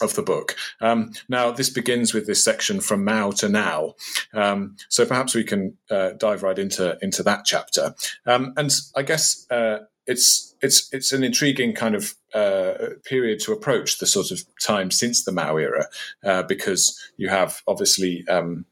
[0.00, 0.56] of the book.
[0.80, 3.94] Um, now, this begins with this section from Mao to now.
[4.34, 7.94] Um, so perhaps we can dive right into into that chapter.
[8.26, 9.46] Um, and I guess
[10.06, 12.74] it's it's it's an intriguing kind of uh,
[13.04, 15.86] period to approach the sort of time since the Mao era,
[16.24, 18.24] uh, because you have obviously.
[18.28, 18.66] Um,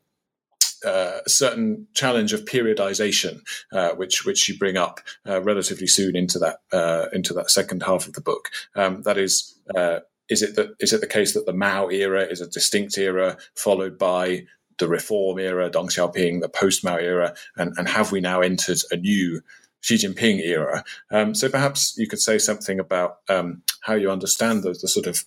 [0.84, 3.40] uh, a certain challenge of periodization,
[3.72, 7.82] uh, which which you bring up uh, relatively soon into that uh, into that second
[7.82, 8.50] half of the book.
[8.76, 9.58] Um, that is,
[10.28, 13.36] is it that is it the case that the Mao era is a distinct era
[13.54, 14.46] followed by
[14.78, 18.78] the reform era, Deng Xiaoping, the post Mao era, and, and have we now entered
[18.90, 19.40] a new
[19.82, 20.82] Xi Jinping era.
[21.10, 25.06] Um, so perhaps you could say something about um, how you understand the, the, sort
[25.06, 25.24] of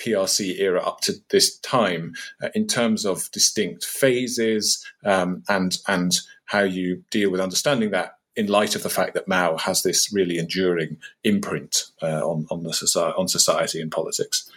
[0.00, 6.12] PRC era up to this time uh, in terms of distinct phases um, and and
[6.46, 10.12] how you deal with understanding that in light of the fact that Mao has this
[10.12, 14.50] really enduring imprint uh, on on the society, on society and politics.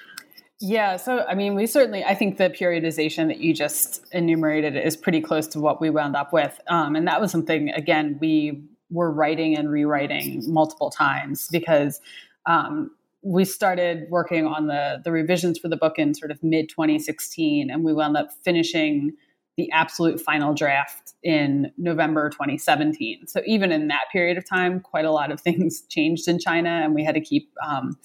[0.61, 4.95] Yeah, so I mean, we certainly, I think the periodization that you just enumerated is
[4.95, 6.61] pretty close to what we wound up with.
[6.67, 11.99] Um, and that was something, again, we were writing and rewriting multiple times because
[12.45, 16.69] um, we started working on the the revisions for the book in sort of mid
[16.69, 19.13] 2016, and we wound up finishing
[19.57, 23.27] the absolute final draft in November 2017.
[23.27, 26.69] So even in that period of time, quite a lot of things changed in China,
[26.69, 27.97] and we had to keep um,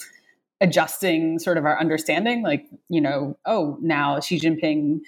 [0.60, 2.42] adjusting sort of our understanding.
[2.42, 5.00] Like, you know, oh, now Xi Jinping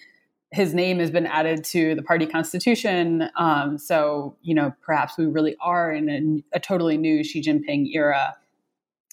[0.53, 3.30] his name has been added to the party constitution.
[3.36, 7.86] Um, so, you know, perhaps we really are in a, a, totally new Xi Jinping
[7.95, 8.34] era.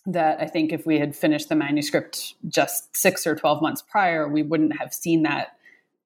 [0.05, 4.27] That I think if we had finished the manuscript just six or 12 months prior,
[4.27, 5.57] we wouldn't have seen that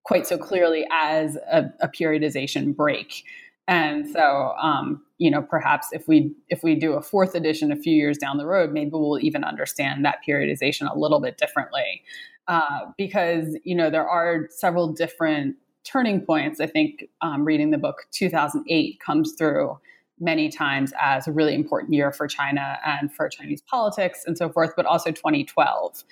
[0.03, 3.23] quite so clearly as a, a periodization break.
[3.67, 7.77] And so, um, you know, perhaps if we if we do a fourth edition a
[7.77, 12.01] few years down the road, maybe we'll even understand that periodization a little bit differently
[12.47, 16.59] uh, because you know there are several different turning points.
[16.59, 19.79] I think um, reading the book 2008 comes through
[20.19, 24.49] many times as a really important year for China and for Chinese politics and so
[24.49, 26.03] forth, but also 2012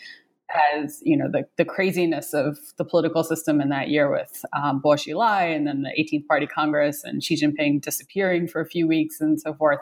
[0.76, 4.80] as you know the, the craziness of the political system in that year with um,
[4.80, 8.88] Bo Xilai and then the 18th Party Congress and Xi Jinping disappearing for a few
[8.88, 9.80] weeks and so forth.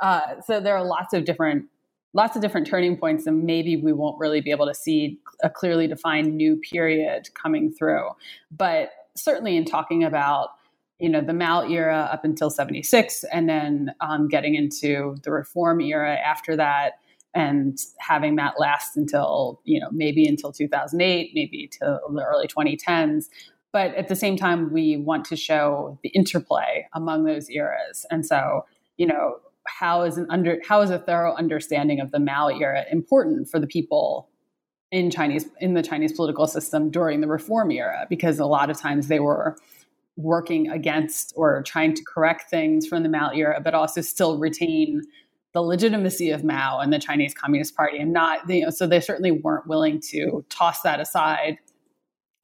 [0.00, 1.66] Uh, so there are lots of different
[2.12, 5.50] lots of different turning points, and maybe we won't really be able to see a
[5.50, 8.08] clearly defined new period coming through.
[8.50, 10.50] But certainly in talking about
[10.98, 15.80] you know the Mao era up until 76 and then um, getting into the reform
[15.80, 16.99] era after that
[17.34, 23.26] and having that last until you know maybe until 2008 maybe to the early 2010s
[23.72, 28.04] but at the same time we want to show the interplay among those eras.
[28.10, 28.64] And so
[28.96, 32.84] you know how is an under how is a thorough understanding of the Mao era
[32.90, 34.28] important for the people
[34.90, 38.06] in Chinese in the Chinese political system during the reform era?
[38.08, 39.56] Because a lot of times they were
[40.16, 45.02] working against or trying to correct things from the Mao era but also still retain
[45.52, 49.00] the legitimacy of Mao and the Chinese Communist Party, and not you know, so they
[49.00, 51.58] certainly weren't willing to toss that aside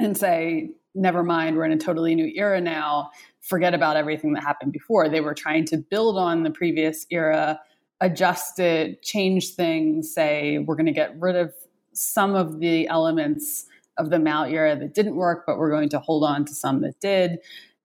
[0.01, 3.11] and say, "Never mind, we're in a totally new era now.
[3.41, 7.61] Forget about everything that happened before." They were trying to build on the previous era,
[8.01, 10.13] adjust it, change things.
[10.13, 11.55] Say, we're going to get rid of
[11.93, 13.67] some of the elements
[13.99, 16.83] of the Mao era that didn't work, but we're going to hold on to some
[16.83, 17.39] that did.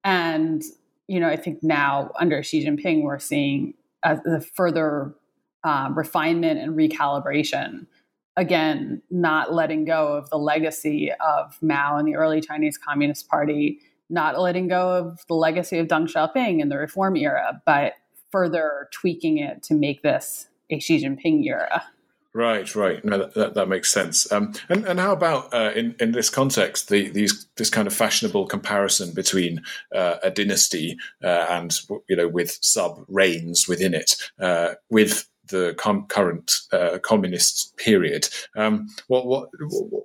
[0.03, 0.63] And
[1.07, 5.15] you know, I think now under Xi Jinping, we're seeing the further
[5.63, 7.85] um, refinement and recalibration.
[8.37, 13.79] Again, not letting go of the legacy of Mao and the early Chinese Communist Party,
[14.09, 17.93] not letting go of the legacy of Deng Xiaoping in the reform era, but
[18.31, 21.83] further tweaking it to make this a Xi Jinping era.
[22.33, 23.03] Right, right.
[23.03, 24.31] No, that, that, that makes sense.
[24.31, 27.93] Um, and and how about uh, in in this context, the, these this kind of
[27.93, 29.61] fashionable comparison between
[29.93, 31.77] uh, a dynasty uh, and
[32.07, 38.29] you know with sub reigns within it, uh, with the com- current uh, communist period.
[38.55, 39.49] Um, what what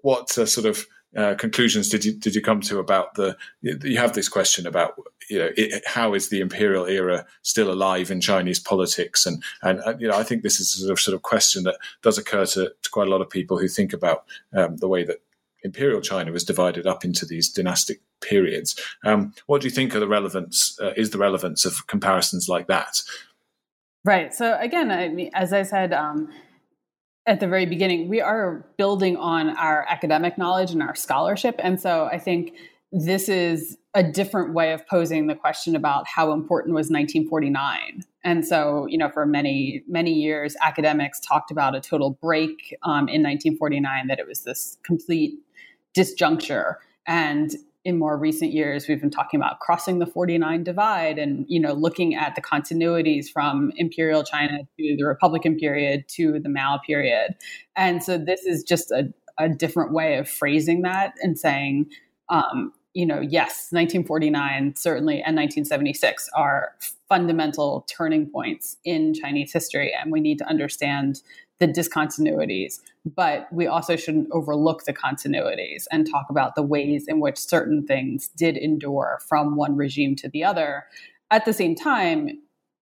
[0.03, 0.85] what uh, sort of
[1.17, 3.37] uh, conclusions did you did you come to about the?
[3.63, 4.95] You have this question about
[5.31, 9.81] you know it, how is the imperial era still alive in Chinese politics, and and
[9.81, 12.19] uh, you know I think this is a sort of sort of question that does
[12.19, 15.23] occur to, to quite a lot of people who think about um, the way that
[15.63, 18.79] imperial China was divided up into these dynastic periods.
[19.05, 20.79] Um, what do you think are the relevance?
[20.81, 23.01] Uh, is the relevance of comparisons like that?
[24.05, 24.33] Right.
[24.35, 26.31] So again, I mean, as I said, um,
[27.27, 31.57] at the very beginning, we are building on our academic knowledge and our scholarship.
[31.59, 32.53] And so I think
[32.93, 38.03] this is a different way of posing the question about how important was 1949.
[38.23, 43.09] And so, you know, for many, many years, academics talked about a total break um,
[43.09, 45.35] in 1949, that it was this complete
[45.97, 46.77] disjuncture.
[47.07, 47.57] And
[47.87, 51.73] in more recent years we've been talking about crossing the 49 divide and you know
[51.73, 57.37] looking at the continuities from imperial china to the republican period to the mao period.
[57.77, 61.87] And so this is just a, a different way of phrasing that and saying
[62.29, 66.73] um, you know yes 1949 certainly and 1976 are
[67.09, 71.21] fundamental turning points in chinese history and we need to understand
[71.59, 77.21] the discontinuities, but we also shouldn't overlook the continuities and talk about the ways in
[77.21, 80.85] which certain things did endure from one regime to the other.
[81.31, 82.31] At the same time,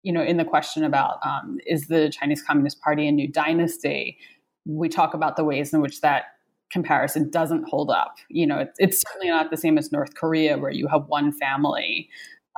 [0.02, 4.18] you know, in the question about um, is the Chinese Communist Party a new dynasty,
[4.66, 6.24] we talk about the ways in which that
[6.70, 8.16] comparison doesn't hold up.
[8.28, 11.32] You know, it's, it's certainly not the same as North Korea, where you have one
[11.32, 12.08] family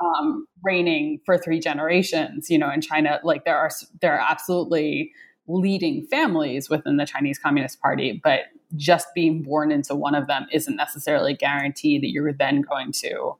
[0.03, 2.49] um, reigning for three generations.
[2.49, 3.69] You know, in China, like there are
[4.01, 5.11] there are absolutely
[5.47, 8.41] leading families within the Chinese Communist Party, but
[8.75, 13.35] just being born into one of them isn't necessarily guaranteed that you're then going to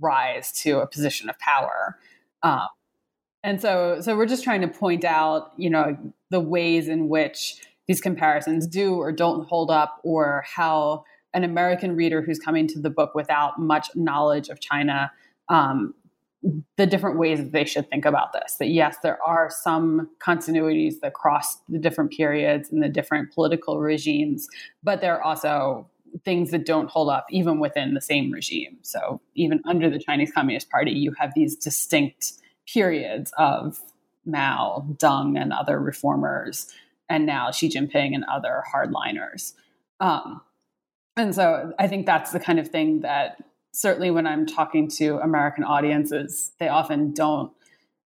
[0.00, 1.98] rise to a position of power.
[2.42, 2.68] Um,
[3.42, 5.98] and so, so we're just trying to point out, you know,
[6.30, 11.94] the ways in which these comparisons do or don't hold up, or how an American
[11.94, 15.12] reader who's coming to the book without much knowledge of China
[15.50, 15.92] um,
[16.76, 18.56] the different ways that they should think about this.
[18.56, 23.80] That yes, there are some continuities that cross the different periods and the different political
[23.80, 24.48] regimes,
[24.82, 25.88] but there are also
[26.24, 28.78] things that don't hold up even within the same regime.
[28.82, 32.34] So even under the Chinese Communist Party, you have these distinct
[32.66, 33.80] periods of
[34.24, 36.72] Mao, Deng, and other reformers,
[37.08, 39.54] and now Xi Jinping and other hardliners.
[40.00, 40.40] Um,
[41.16, 43.36] and so I think that's the kind of thing that
[43.74, 47.52] certainly when I'm talking to American audiences, they often don't.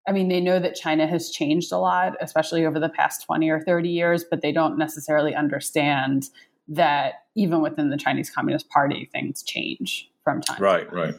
[0.07, 3.49] I mean, they know that China has changed a lot, especially over the past 20
[3.49, 6.29] or 30 years, but they don't necessarily understand
[6.69, 10.61] that even within the Chinese Communist Party, things change from time.
[10.61, 11.15] Right, right.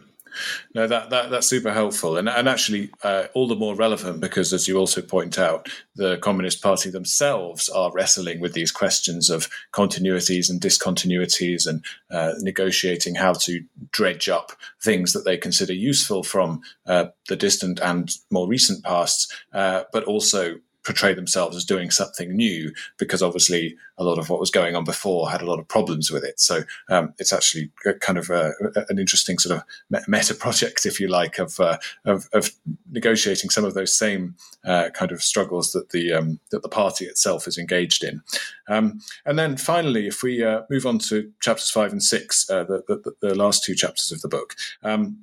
[0.74, 4.53] No, that, that that's super helpful, and and actually uh, all the more relevant because,
[4.53, 9.49] as you also point out, the Communist Party themselves are wrestling with these questions of
[9.72, 16.22] continuities and discontinuities, and uh, negotiating how to dredge up things that they consider useful
[16.22, 20.57] from uh, the distant and more recent past, uh, but also
[20.89, 24.84] portray themselves as doing something new because obviously a lot of what was going on
[24.84, 26.41] before had a lot of problems with it.
[26.41, 27.70] So um, it's actually
[28.01, 28.55] kind of a,
[28.89, 31.76] an interesting sort of meta project, if you like, of, uh,
[32.07, 32.53] of, of
[32.91, 34.34] negotiating some of those same
[34.64, 38.22] uh, kind of struggles that the um, that the party itself is engaged in.
[38.66, 42.64] Um, and then finally, if we uh, move on to chapters five and six, uh,
[42.64, 44.57] the, the, the, last two chapters of the book.
[44.82, 45.18] Um,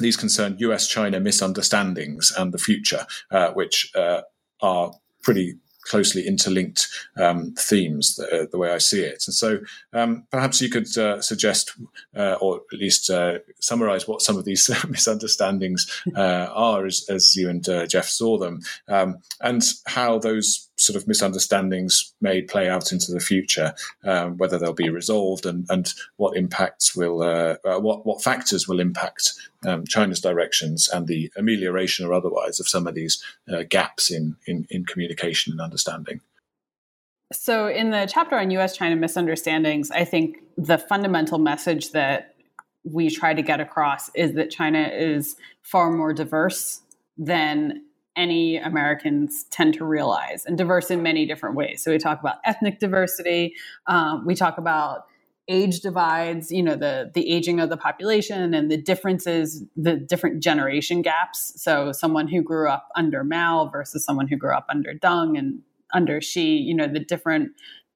[0.00, 4.22] these concern US China misunderstandings and the future, uh, which uh,
[4.60, 4.92] are
[5.24, 9.24] pretty closely interlinked um, themes, the, uh, the, way I see it.
[9.26, 9.58] And so
[9.92, 11.72] um, perhaps you could uh, suggest,
[12.16, 17.36] uh, or at least uh, summarize what some of these misunderstandings uh, are as, as,
[17.36, 22.68] you and uh, Jeff saw them, um, and how those sort of misunderstandings may play
[22.68, 27.18] out into the future, um, whether they'll be resolved and, and what impacts will,
[27.64, 29.32] what, what factors will impact
[29.66, 33.22] um, China's directions and the amelioration or otherwise of some of these
[33.52, 36.20] uh, gaps in, in, in communication and understanding.
[37.32, 42.34] So, in the chapter on US China misunderstandings, I think the fundamental message that
[42.84, 46.80] we try to get across is that China is far more diverse
[47.16, 47.82] than
[48.16, 51.82] any Americans tend to realize, and diverse in many different ways.
[51.82, 53.54] So, we talk about ethnic diversity,
[53.86, 55.06] um, we talk about
[55.48, 60.42] age divides you know the the aging of the population and the differences the different
[60.42, 64.94] generation gaps so someone who grew up under mao versus someone who grew up under
[64.94, 65.60] deng and
[65.92, 67.50] under xi you know the different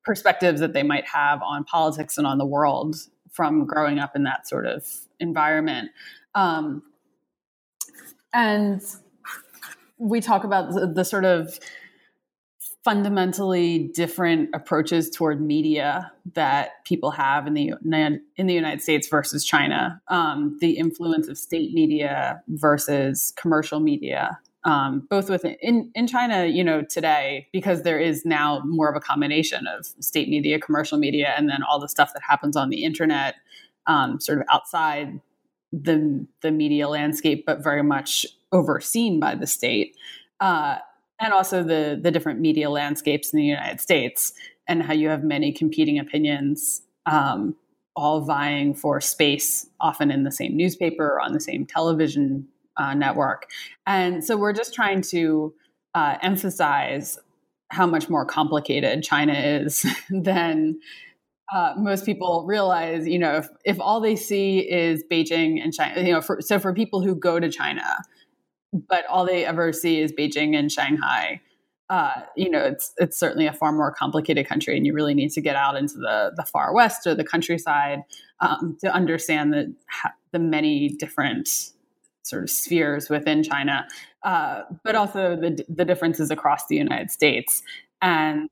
[0.05, 2.97] perspectives that they might have on politics and on the world
[3.31, 4.85] from growing up in that sort of
[5.19, 5.91] environment
[6.35, 6.83] um,
[8.35, 8.83] and
[9.99, 11.59] we talk about the, the sort of
[12.85, 17.73] fundamentally different approaches toward media that people have in the
[18.37, 20.01] in the United States versus China.
[20.09, 26.47] Um, the influence of state media versus commercial media, um, both within in, in China,
[26.47, 30.99] you know, today because there is now more of a combination of state media, commercial
[30.99, 33.35] media, and then all the stuff that happens on the internet,
[33.87, 35.21] um, sort of outside
[35.73, 39.97] the the media landscape, but very much overseen by the state.
[40.41, 40.79] Uh,
[41.21, 44.33] and also the the different media landscapes in the United States
[44.69, 47.57] and how you have many competing opinions, um,
[47.97, 52.47] all vying for space, often in the same newspaper or on the same television
[52.77, 53.47] uh, network.
[53.87, 55.55] And so we're just trying to
[55.95, 57.19] uh, emphasize
[57.71, 60.79] how much more complicated China is than
[61.53, 63.07] uh, most people realize.
[63.07, 66.59] You know, if, if all they see is Beijing and China, you know, for, so
[66.59, 67.85] for people who go to China,
[68.73, 71.41] but all they ever see is Beijing and Shanghai.
[71.91, 75.31] Uh, you know, it's it's certainly a far more complicated country, and you really need
[75.31, 78.03] to get out into the the far west or the countryside
[78.41, 79.75] um, to understand the
[80.33, 81.49] the many different
[82.23, 83.87] sort of spheres within China,
[84.23, 87.63] uh, but also the the differences across the United States,
[88.03, 88.51] and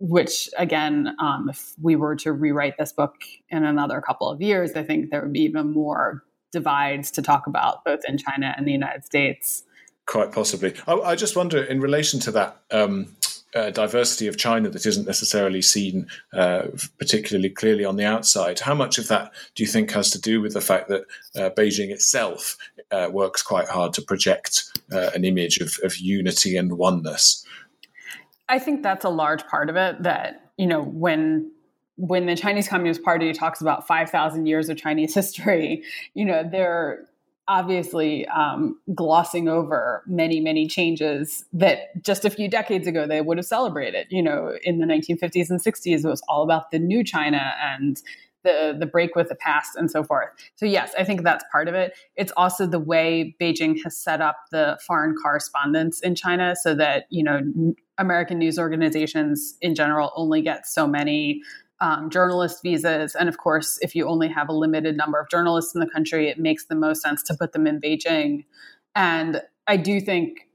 [0.00, 3.14] which again, um, if we were to rewrite this book
[3.48, 7.46] in another couple of years, I think there would be even more divides to talk
[7.46, 9.64] about, both in China and the United States.
[10.06, 10.74] Quite possibly.
[10.86, 13.14] I, I just wonder, in relation to that um,
[13.54, 16.62] uh, diversity of China that isn't necessarily seen uh,
[16.98, 20.40] particularly clearly on the outside, how much of that do you think has to do
[20.40, 21.02] with the fact that
[21.36, 22.56] uh, Beijing itself
[22.90, 27.44] uh, works quite hard to project uh, an image of, of unity and oneness?
[28.48, 30.02] I think that's a large part of it.
[30.02, 31.50] That you know when
[31.96, 35.82] when the Chinese Communist Party talks about 5,000 years of Chinese history,
[36.14, 37.06] you know, they're
[37.46, 43.36] obviously um, glossing over many, many changes that just a few decades ago they would
[43.36, 44.06] have celebrated.
[44.10, 48.00] You know, in the 1950s and 60s, it was all about the new China and
[48.44, 50.28] the the break with the past and so forth.
[50.54, 51.94] So yes, I think that's part of it.
[52.16, 57.06] It's also the way Beijing has set up the foreign correspondence in China so that,
[57.10, 57.40] you know,
[57.98, 61.40] American news organizations in general only get so many
[61.80, 63.14] um, journalist visas.
[63.14, 66.28] And of course, if you only have a limited number of journalists in the country,
[66.28, 68.44] it makes the most sense to put them in Beijing.
[68.94, 70.48] And I do think,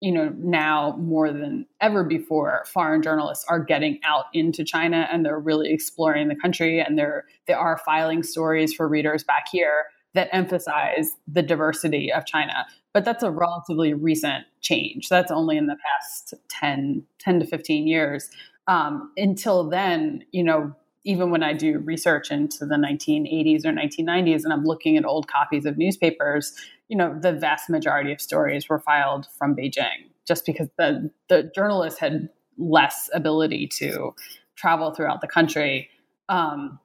[0.00, 5.24] you know, now more than ever before, foreign journalists are getting out into China and
[5.24, 9.84] they're really exploring the country and they're they are filing stories for readers back here
[10.14, 12.66] that emphasize the diversity of China.
[12.92, 15.08] But that's a relatively recent change.
[15.08, 18.30] That's only in the past 10, 10 to 15 years
[18.66, 24.42] um, until then, you know, even when I do research into the 1980s or 1990s
[24.42, 26.52] and I'm looking at old copies of newspapers,
[26.88, 31.44] you know, the vast majority of stories were filed from Beijing just because the, the
[31.54, 34.14] journalists had less ability to
[34.56, 35.88] travel throughout the country.
[36.28, 36.80] Um,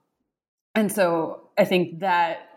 [0.76, 2.48] and so I think that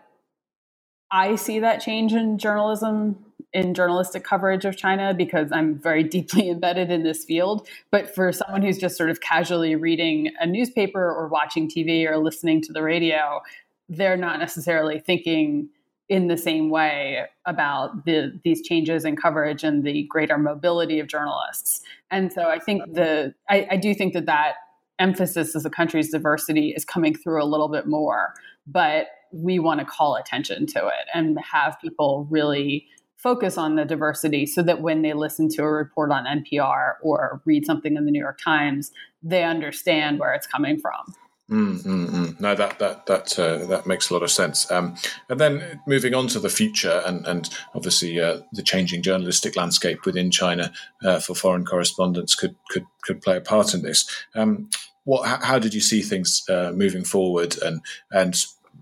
[1.11, 3.24] I see that change in journalism
[3.55, 7.67] in journalistic coverage of China because I'm very deeply embedded in this field.
[7.89, 12.17] But for someone who's just sort of casually reading a newspaper or watching TV or
[12.17, 13.41] listening to the radio,
[13.87, 15.69] they're not necessarily thinking
[16.07, 21.07] in the same way about the these changes in coverage and the greater mobility of
[21.07, 21.81] journalists.
[22.11, 24.55] And so I think the I, I do think that that
[24.99, 28.33] emphasis as the country's diversity is coming through a little bit more.
[28.67, 32.87] But we want to call attention to it and have people really
[33.25, 37.41] focus on the diversity so that when they listen to a report on NPR or
[37.43, 38.91] read something in the New York Times,
[39.23, 41.15] they understand where it's coming from.
[41.49, 42.39] Mm, mm, mm.
[42.39, 44.69] No, that that that uh, that makes a lot of sense.
[44.71, 44.95] Um,
[45.27, 50.05] and then moving on to the future, and and obviously uh, the changing journalistic landscape
[50.05, 50.71] within China
[51.03, 54.07] uh, for foreign correspondents could could could play a part in this.
[54.35, 54.69] Um,
[55.03, 58.35] what how did you see things uh, moving forward, and and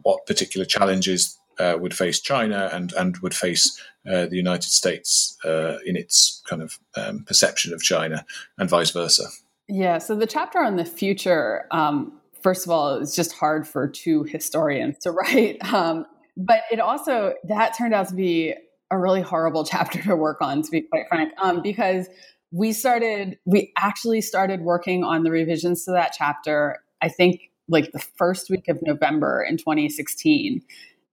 [0.03, 3.79] what particular challenges uh, would face China and and would face
[4.09, 8.25] uh, the United States uh, in its kind of um, perception of China
[8.57, 9.25] and vice versa.
[9.67, 9.97] Yeah.
[9.97, 14.23] So the chapter on the future, um, first of all, is just hard for two
[14.23, 18.53] historians to write, um, but it also that turned out to be
[18.91, 22.07] a really horrible chapter to work on, to be quite frank, um, because
[22.51, 26.79] we started we actually started working on the revisions to that chapter.
[27.01, 30.61] I think like the first week of November in 2016.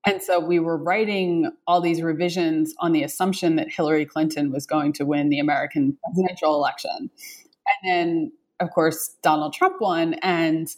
[0.07, 4.66] And so we were writing all these revisions on the assumption that Hillary Clinton was
[4.66, 7.11] going to win the American presidential election.
[7.82, 10.14] And then, of course, Donald Trump won.
[10.22, 10.68] And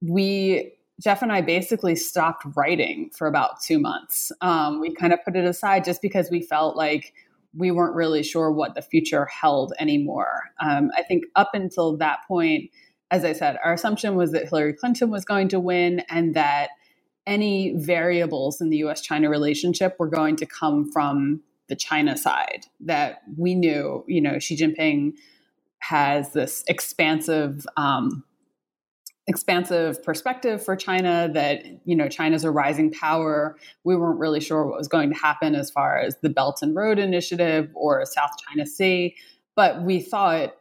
[0.00, 4.32] we, Jeff and I basically stopped writing for about two months.
[4.40, 7.12] Um, we kind of put it aside just because we felt like
[7.54, 10.44] we weren't really sure what the future held anymore.
[10.60, 12.70] Um, I think up until that point,
[13.10, 16.70] as I said, our assumption was that Hillary Clinton was going to win and that
[17.26, 22.66] any variables in the US China relationship were going to come from the China side.
[22.80, 25.12] That we knew, you know, Xi Jinping
[25.78, 28.24] has this expansive, um,
[29.26, 33.56] expansive perspective for China that, you know, China's a rising power.
[33.84, 36.74] We weren't really sure what was going to happen as far as the Belt and
[36.74, 39.14] Road Initiative or South China Sea.
[39.54, 40.54] But we thought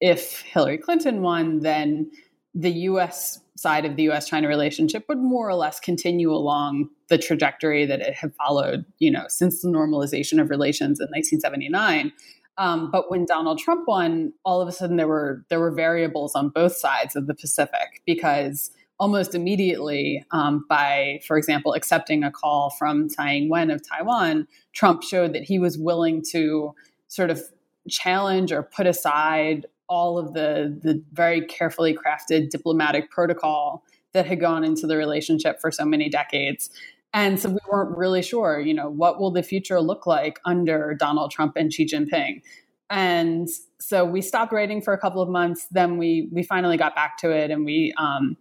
[0.00, 2.10] if Hillary Clinton won, then
[2.56, 7.18] the US side of the US China relationship would more or less continue along the
[7.18, 12.12] trajectory that it had followed, you know, since the normalization of relations in 1979.
[12.58, 16.34] Um, but when Donald Trump won, all of a sudden there were there were variables
[16.34, 22.30] on both sides of the Pacific because almost immediately, um, by for example accepting a
[22.30, 26.72] call from Tsai Ing-wen of Taiwan, Trump showed that he was willing to
[27.08, 27.42] sort of
[27.90, 34.40] challenge or put aside all of the the very carefully crafted diplomatic protocol that had
[34.40, 36.70] gone into the relationship for so many decades.
[37.12, 40.94] And so we weren't really sure, you know, what will the future look like under
[40.94, 42.42] Donald Trump and Xi Jinping?
[42.90, 45.66] And so we stopped writing for a couple of months.
[45.70, 48.36] Then we we finally got back to it, and we um,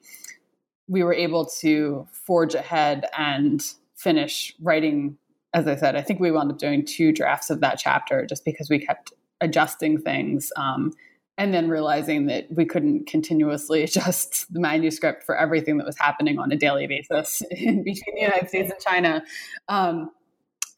[0.88, 3.64] we were able to forge ahead and
[3.96, 5.18] finish writing.
[5.54, 8.44] As I said, I think we wound up doing two drafts of that chapter just
[8.44, 10.52] because we kept adjusting things.
[10.58, 10.92] Um,
[11.38, 16.40] and then realizing that we couldn't continuously adjust the manuscript for everything that was happening
[16.40, 19.24] on a daily basis in between the United States and China.
[19.68, 20.12] Um,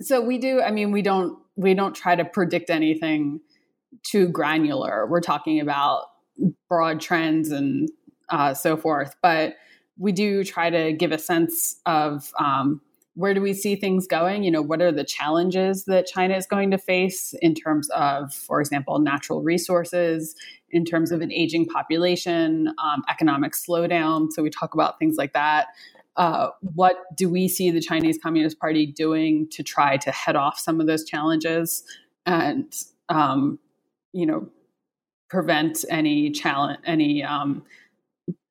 [0.02, 0.62] so we do.
[0.62, 3.40] I mean, we don't we don't try to predict anything
[4.04, 5.08] too granular.
[5.08, 6.04] We're talking about
[6.70, 7.90] broad trends and
[8.30, 9.56] uh, so forth, but
[9.98, 12.82] we do try to give a sense of um,
[13.18, 14.44] where do we see things going?
[14.44, 18.32] You know, what are the challenges that China is going to face in terms of,
[18.32, 20.36] for example, natural resources,
[20.70, 24.32] in terms of an aging population, um, economic slowdown.
[24.32, 25.70] So we talk about things like that.
[26.16, 30.60] Uh, what do we see the Chinese Communist Party doing to try to head off
[30.60, 31.84] some of those challenges
[32.28, 32.72] and,
[33.10, 33.58] um,
[34.14, 34.48] you know,
[35.28, 37.64] prevent any challenge, any um,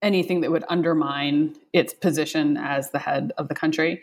[0.03, 4.03] anything that would undermine its position as the head of the country?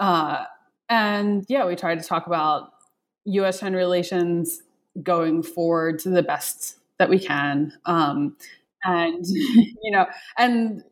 [0.00, 0.44] Uh,
[0.88, 2.70] and yeah, we tried to talk about
[3.24, 3.60] U.S.
[3.60, 4.62] China relations
[5.02, 7.72] going forward to the best that we can.
[7.86, 8.36] Um,
[8.84, 10.06] and, you know,
[10.38, 10.84] and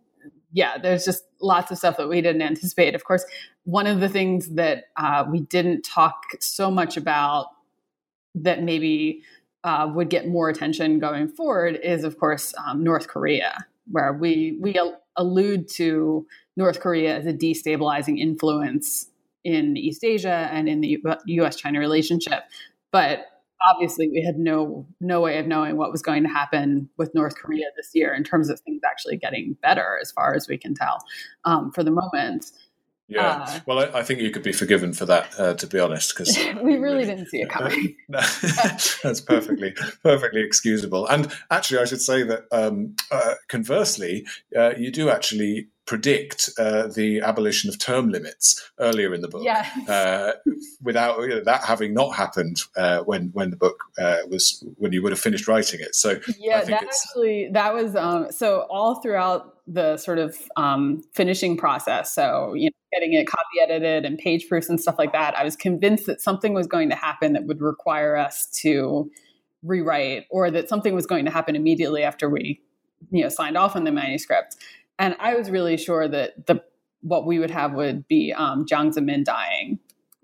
[0.53, 2.95] yeah, there's just lots of stuff that we didn't anticipate.
[2.95, 3.25] Of course,
[3.65, 7.47] one of the things that uh, we didn't talk so much about
[8.35, 9.23] that maybe
[9.65, 13.67] uh, would get more attention going forward is, of course, um, North Korea.
[13.91, 14.81] Where we we
[15.17, 16.27] allude to
[16.57, 19.09] North Korea as a destabilizing influence
[19.45, 21.57] in East Asia and in the U.S.
[21.57, 22.45] China relationship,
[22.93, 23.27] but
[23.69, 27.37] obviously we had no no way of knowing what was going to happen with North
[27.37, 30.75] Korea this year in terms of things actually getting better, as far as we can
[30.75, 30.99] tell,
[31.45, 32.51] um, for the moment.
[33.15, 35.79] Yeah, uh, well, I, I, think you could be forgiven for that, uh, to be
[35.79, 37.97] honest, because we really didn't see it coming.
[38.09, 41.07] that's perfectly, perfectly excusable.
[41.07, 46.87] And actually, I should say that um, uh, conversely, uh, you do actually predict uh,
[46.87, 49.45] the abolition of term limits earlier in the book,
[49.89, 50.33] uh,
[50.83, 54.93] without you know, that having not happened uh, when when the book uh, was when
[54.93, 55.95] you would have finished writing it.
[55.95, 61.57] So yeah, that actually that was um, so all throughout the sort of um, finishing
[61.57, 62.15] process.
[62.15, 65.37] So you know, getting it copy edited and page proofs and stuff like that.
[65.37, 69.11] I was convinced that something was going to happen that would require us to
[69.65, 72.61] rewrite, or that something was going to happen immediately after we
[73.11, 74.57] you know signed off on the manuscript
[75.03, 76.63] and I was really sure that the
[77.01, 79.81] what we would have would be um, Jiang Zemin dying.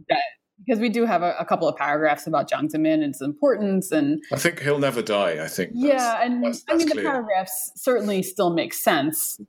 [0.08, 0.22] That
[0.64, 3.90] because we do have a, a, couple of paragraphs about Jiang Zemin and its importance,
[3.90, 5.42] and I think he'll never die.
[5.44, 5.72] I think.
[5.74, 7.02] Yeah, and that's, that's I mean clear.
[7.02, 9.40] the paragraphs certainly still make sense,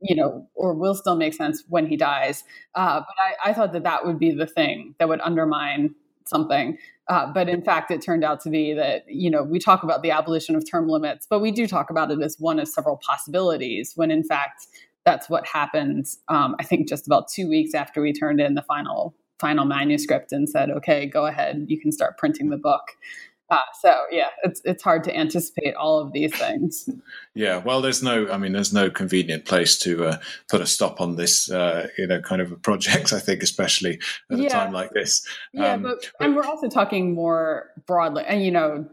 [0.00, 2.42] you know, or will still make sense when he dies.
[2.74, 3.14] Uh, but
[3.44, 5.94] I, I thought that that would be the thing that would undermine
[6.24, 6.78] something.
[7.08, 10.02] Uh, but in fact, it turned out to be that, you know, we talk about
[10.02, 13.00] the abolition of term limits, but we do talk about it as one of several
[13.04, 14.66] possibilities when in fact
[15.04, 16.06] that's what happened.
[16.28, 20.30] Um, I think just about two weeks after we turned in the final final manuscript
[20.30, 22.92] and said, okay, go ahead, you can start printing the book.
[23.52, 26.88] Uh, so yeah, it's it's hard to anticipate all of these things.
[27.34, 30.18] Yeah, well, there's no, I mean, there's no convenient place to uh,
[30.50, 33.10] put a stop on this, uh, you know, kind of a project.
[33.14, 33.98] I think, especially
[34.30, 34.48] at yeah.
[34.48, 35.26] a time like this.
[35.54, 38.86] Yeah, um, but, but and we're also talking more broadly, and you know,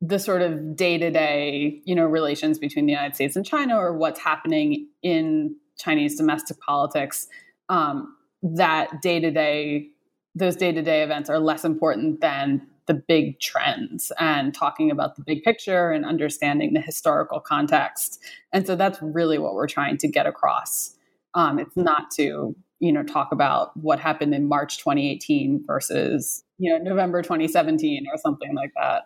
[0.00, 3.76] the sort of day to day, you know, relations between the United States and China,
[3.76, 7.28] or what's happening in Chinese domestic politics.
[7.68, 9.90] Um, that day to day,
[10.34, 15.14] those day to day events are less important than the big trends and talking about
[15.14, 18.18] the big picture and understanding the historical context.
[18.52, 20.96] And so that's really what we're trying to get across.
[21.34, 26.72] Um, it's not to you know talk about what happened in March 2018 versus you
[26.72, 29.02] know November 2017 or something like that.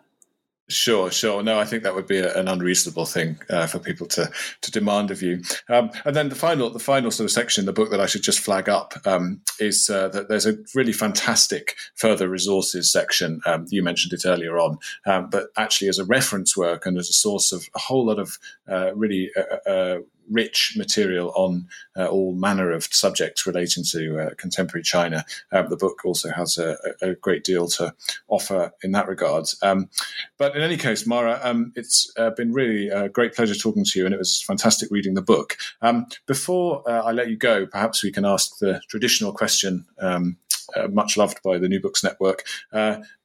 [0.73, 1.43] Sure, sure.
[1.43, 4.71] No, I think that would be a, an unreasonable thing uh, for people to to
[4.71, 5.43] demand of you.
[5.69, 8.07] Um, and then the final, the final sort of section in the book that I
[8.07, 13.39] should just flag up um, is uh, that there's a really fantastic further resources section.
[13.45, 17.09] Um, you mentioned it earlier on, um, but actually as a reference work and as
[17.09, 19.97] a source of a whole lot of uh, really uh, uh,
[20.29, 21.67] rich material on
[21.97, 25.25] uh, all manner of subjects relating to uh, contemporary China.
[25.51, 27.93] Um, the book also has a, a, great deal to
[28.27, 29.45] offer in that regard.
[29.61, 29.89] Um,
[30.37, 33.99] but in any case, Mara, um, it's uh, been really a great pleasure talking to
[33.99, 35.57] you, and it was fantastic reading the book.
[35.81, 39.85] Um, before uh, I let you go, perhaps we can ask the traditional question.
[39.99, 40.37] Um,
[40.75, 42.43] uh, much loved by the New Books Network.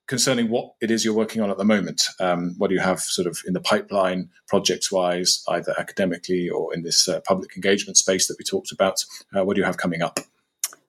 [0.08, 2.08] Concerning what it is you're working on at the moment.
[2.18, 6.74] Um, what do you have sort of in the pipeline, projects wise, either academically or
[6.74, 9.04] in this uh, public engagement space that we talked about?
[9.36, 10.18] Uh, what do you have coming up?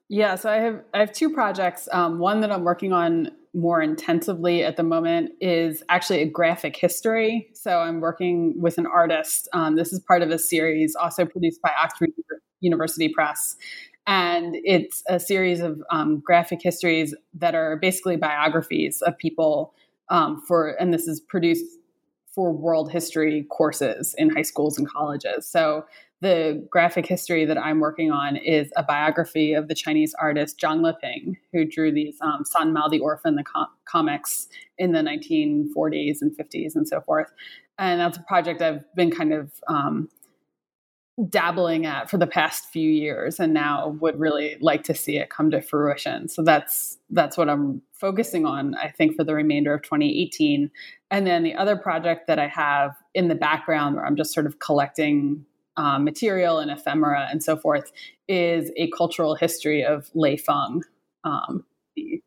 [0.08, 1.88] Yeah, so I have I have two projects.
[1.92, 6.76] Um, one that I'm working on more intensively at the moment is actually a graphic
[6.76, 7.48] history.
[7.54, 9.48] So I'm working with an artist.
[9.52, 12.10] Um, this is part of a series also produced by Oxford
[12.60, 13.56] University Press,
[14.06, 19.74] and it's a series of um, graphic histories that are basically biographies of people
[20.08, 21.64] um, for and this is produced
[22.34, 25.46] for world history courses in high schools and colleges.
[25.46, 25.84] So
[26.20, 30.82] the graphic history that i'm working on is a biography of the chinese artist zhang
[30.82, 34.48] leping who drew these um, san mao the orphan the com- comics
[34.78, 37.30] in the 1940s and 50s and so forth.
[37.78, 40.08] And that's a project i've been kind of um,
[41.28, 45.28] dabbling at for the past few years and now would really like to see it
[45.28, 46.28] come to fruition.
[46.28, 50.70] So that's that's what i'm focusing on i think for the remainder of 2018
[51.10, 54.46] and then the other project that i have in the background where i'm just sort
[54.46, 55.44] of collecting
[55.76, 57.92] um, material and ephemera and so forth
[58.28, 60.82] is a cultural history of lei feng
[61.24, 61.64] um,
[61.96, 62.22] the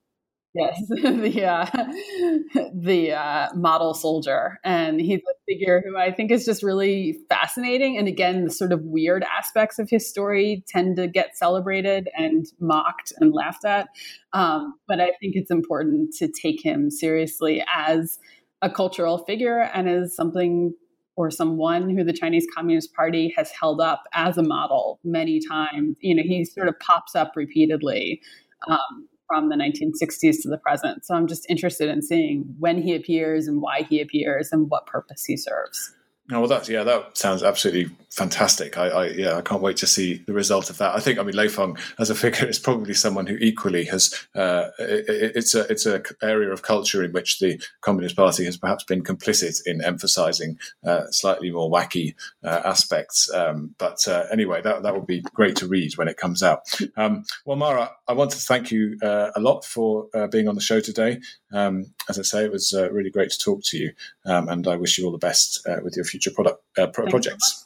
[0.56, 1.66] Yes, the uh,
[2.76, 7.98] the uh, model soldier, and he's a figure who I think is just really fascinating.
[7.98, 12.46] And again, the sort of weird aspects of his story tend to get celebrated and
[12.60, 13.88] mocked and laughed at.
[14.34, 18.20] Um, but I think it's important to take him seriously as
[18.62, 20.74] a cultural figure and as something
[21.16, 25.98] or someone who the Chinese Communist Party has held up as a model many times.
[26.00, 28.22] You know, he sort of pops up repeatedly.
[28.68, 31.06] Um, from the 1960s to the present.
[31.06, 34.86] So I'm just interested in seeing when he appears and why he appears and what
[34.86, 35.94] purpose he serves.
[36.32, 38.78] Oh, well, that's yeah, that sounds absolutely fantastic.
[38.78, 40.96] I, I, yeah, I can't wait to see the result of that.
[40.96, 44.26] I think I mean Lei Feng as a figure is probably someone who equally has
[44.34, 48.56] uh, it, it's a it's a area of culture in which the Communist Party has
[48.56, 53.30] perhaps been complicit in emphasising uh, slightly more wacky uh, aspects.
[53.34, 56.62] Um, but uh, anyway, that that would be great to read when it comes out.
[56.96, 60.56] Um, well, Mara, I want to thank you uh, a lot for uh, being on
[60.56, 61.22] the show today.
[61.54, 63.94] Um, as I say, it was really great to talk to you,
[64.26, 67.66] um, and I wish you all the best with your future product pro- projects.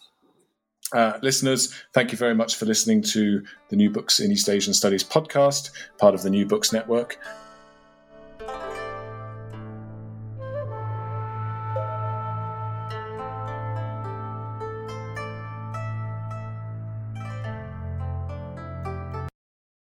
[0.94, 4.74] Uh, listeners, thank you very much for listening to the New Books in East Asian
[4.74, 7.20] Studies podcast, part of the New Books Network.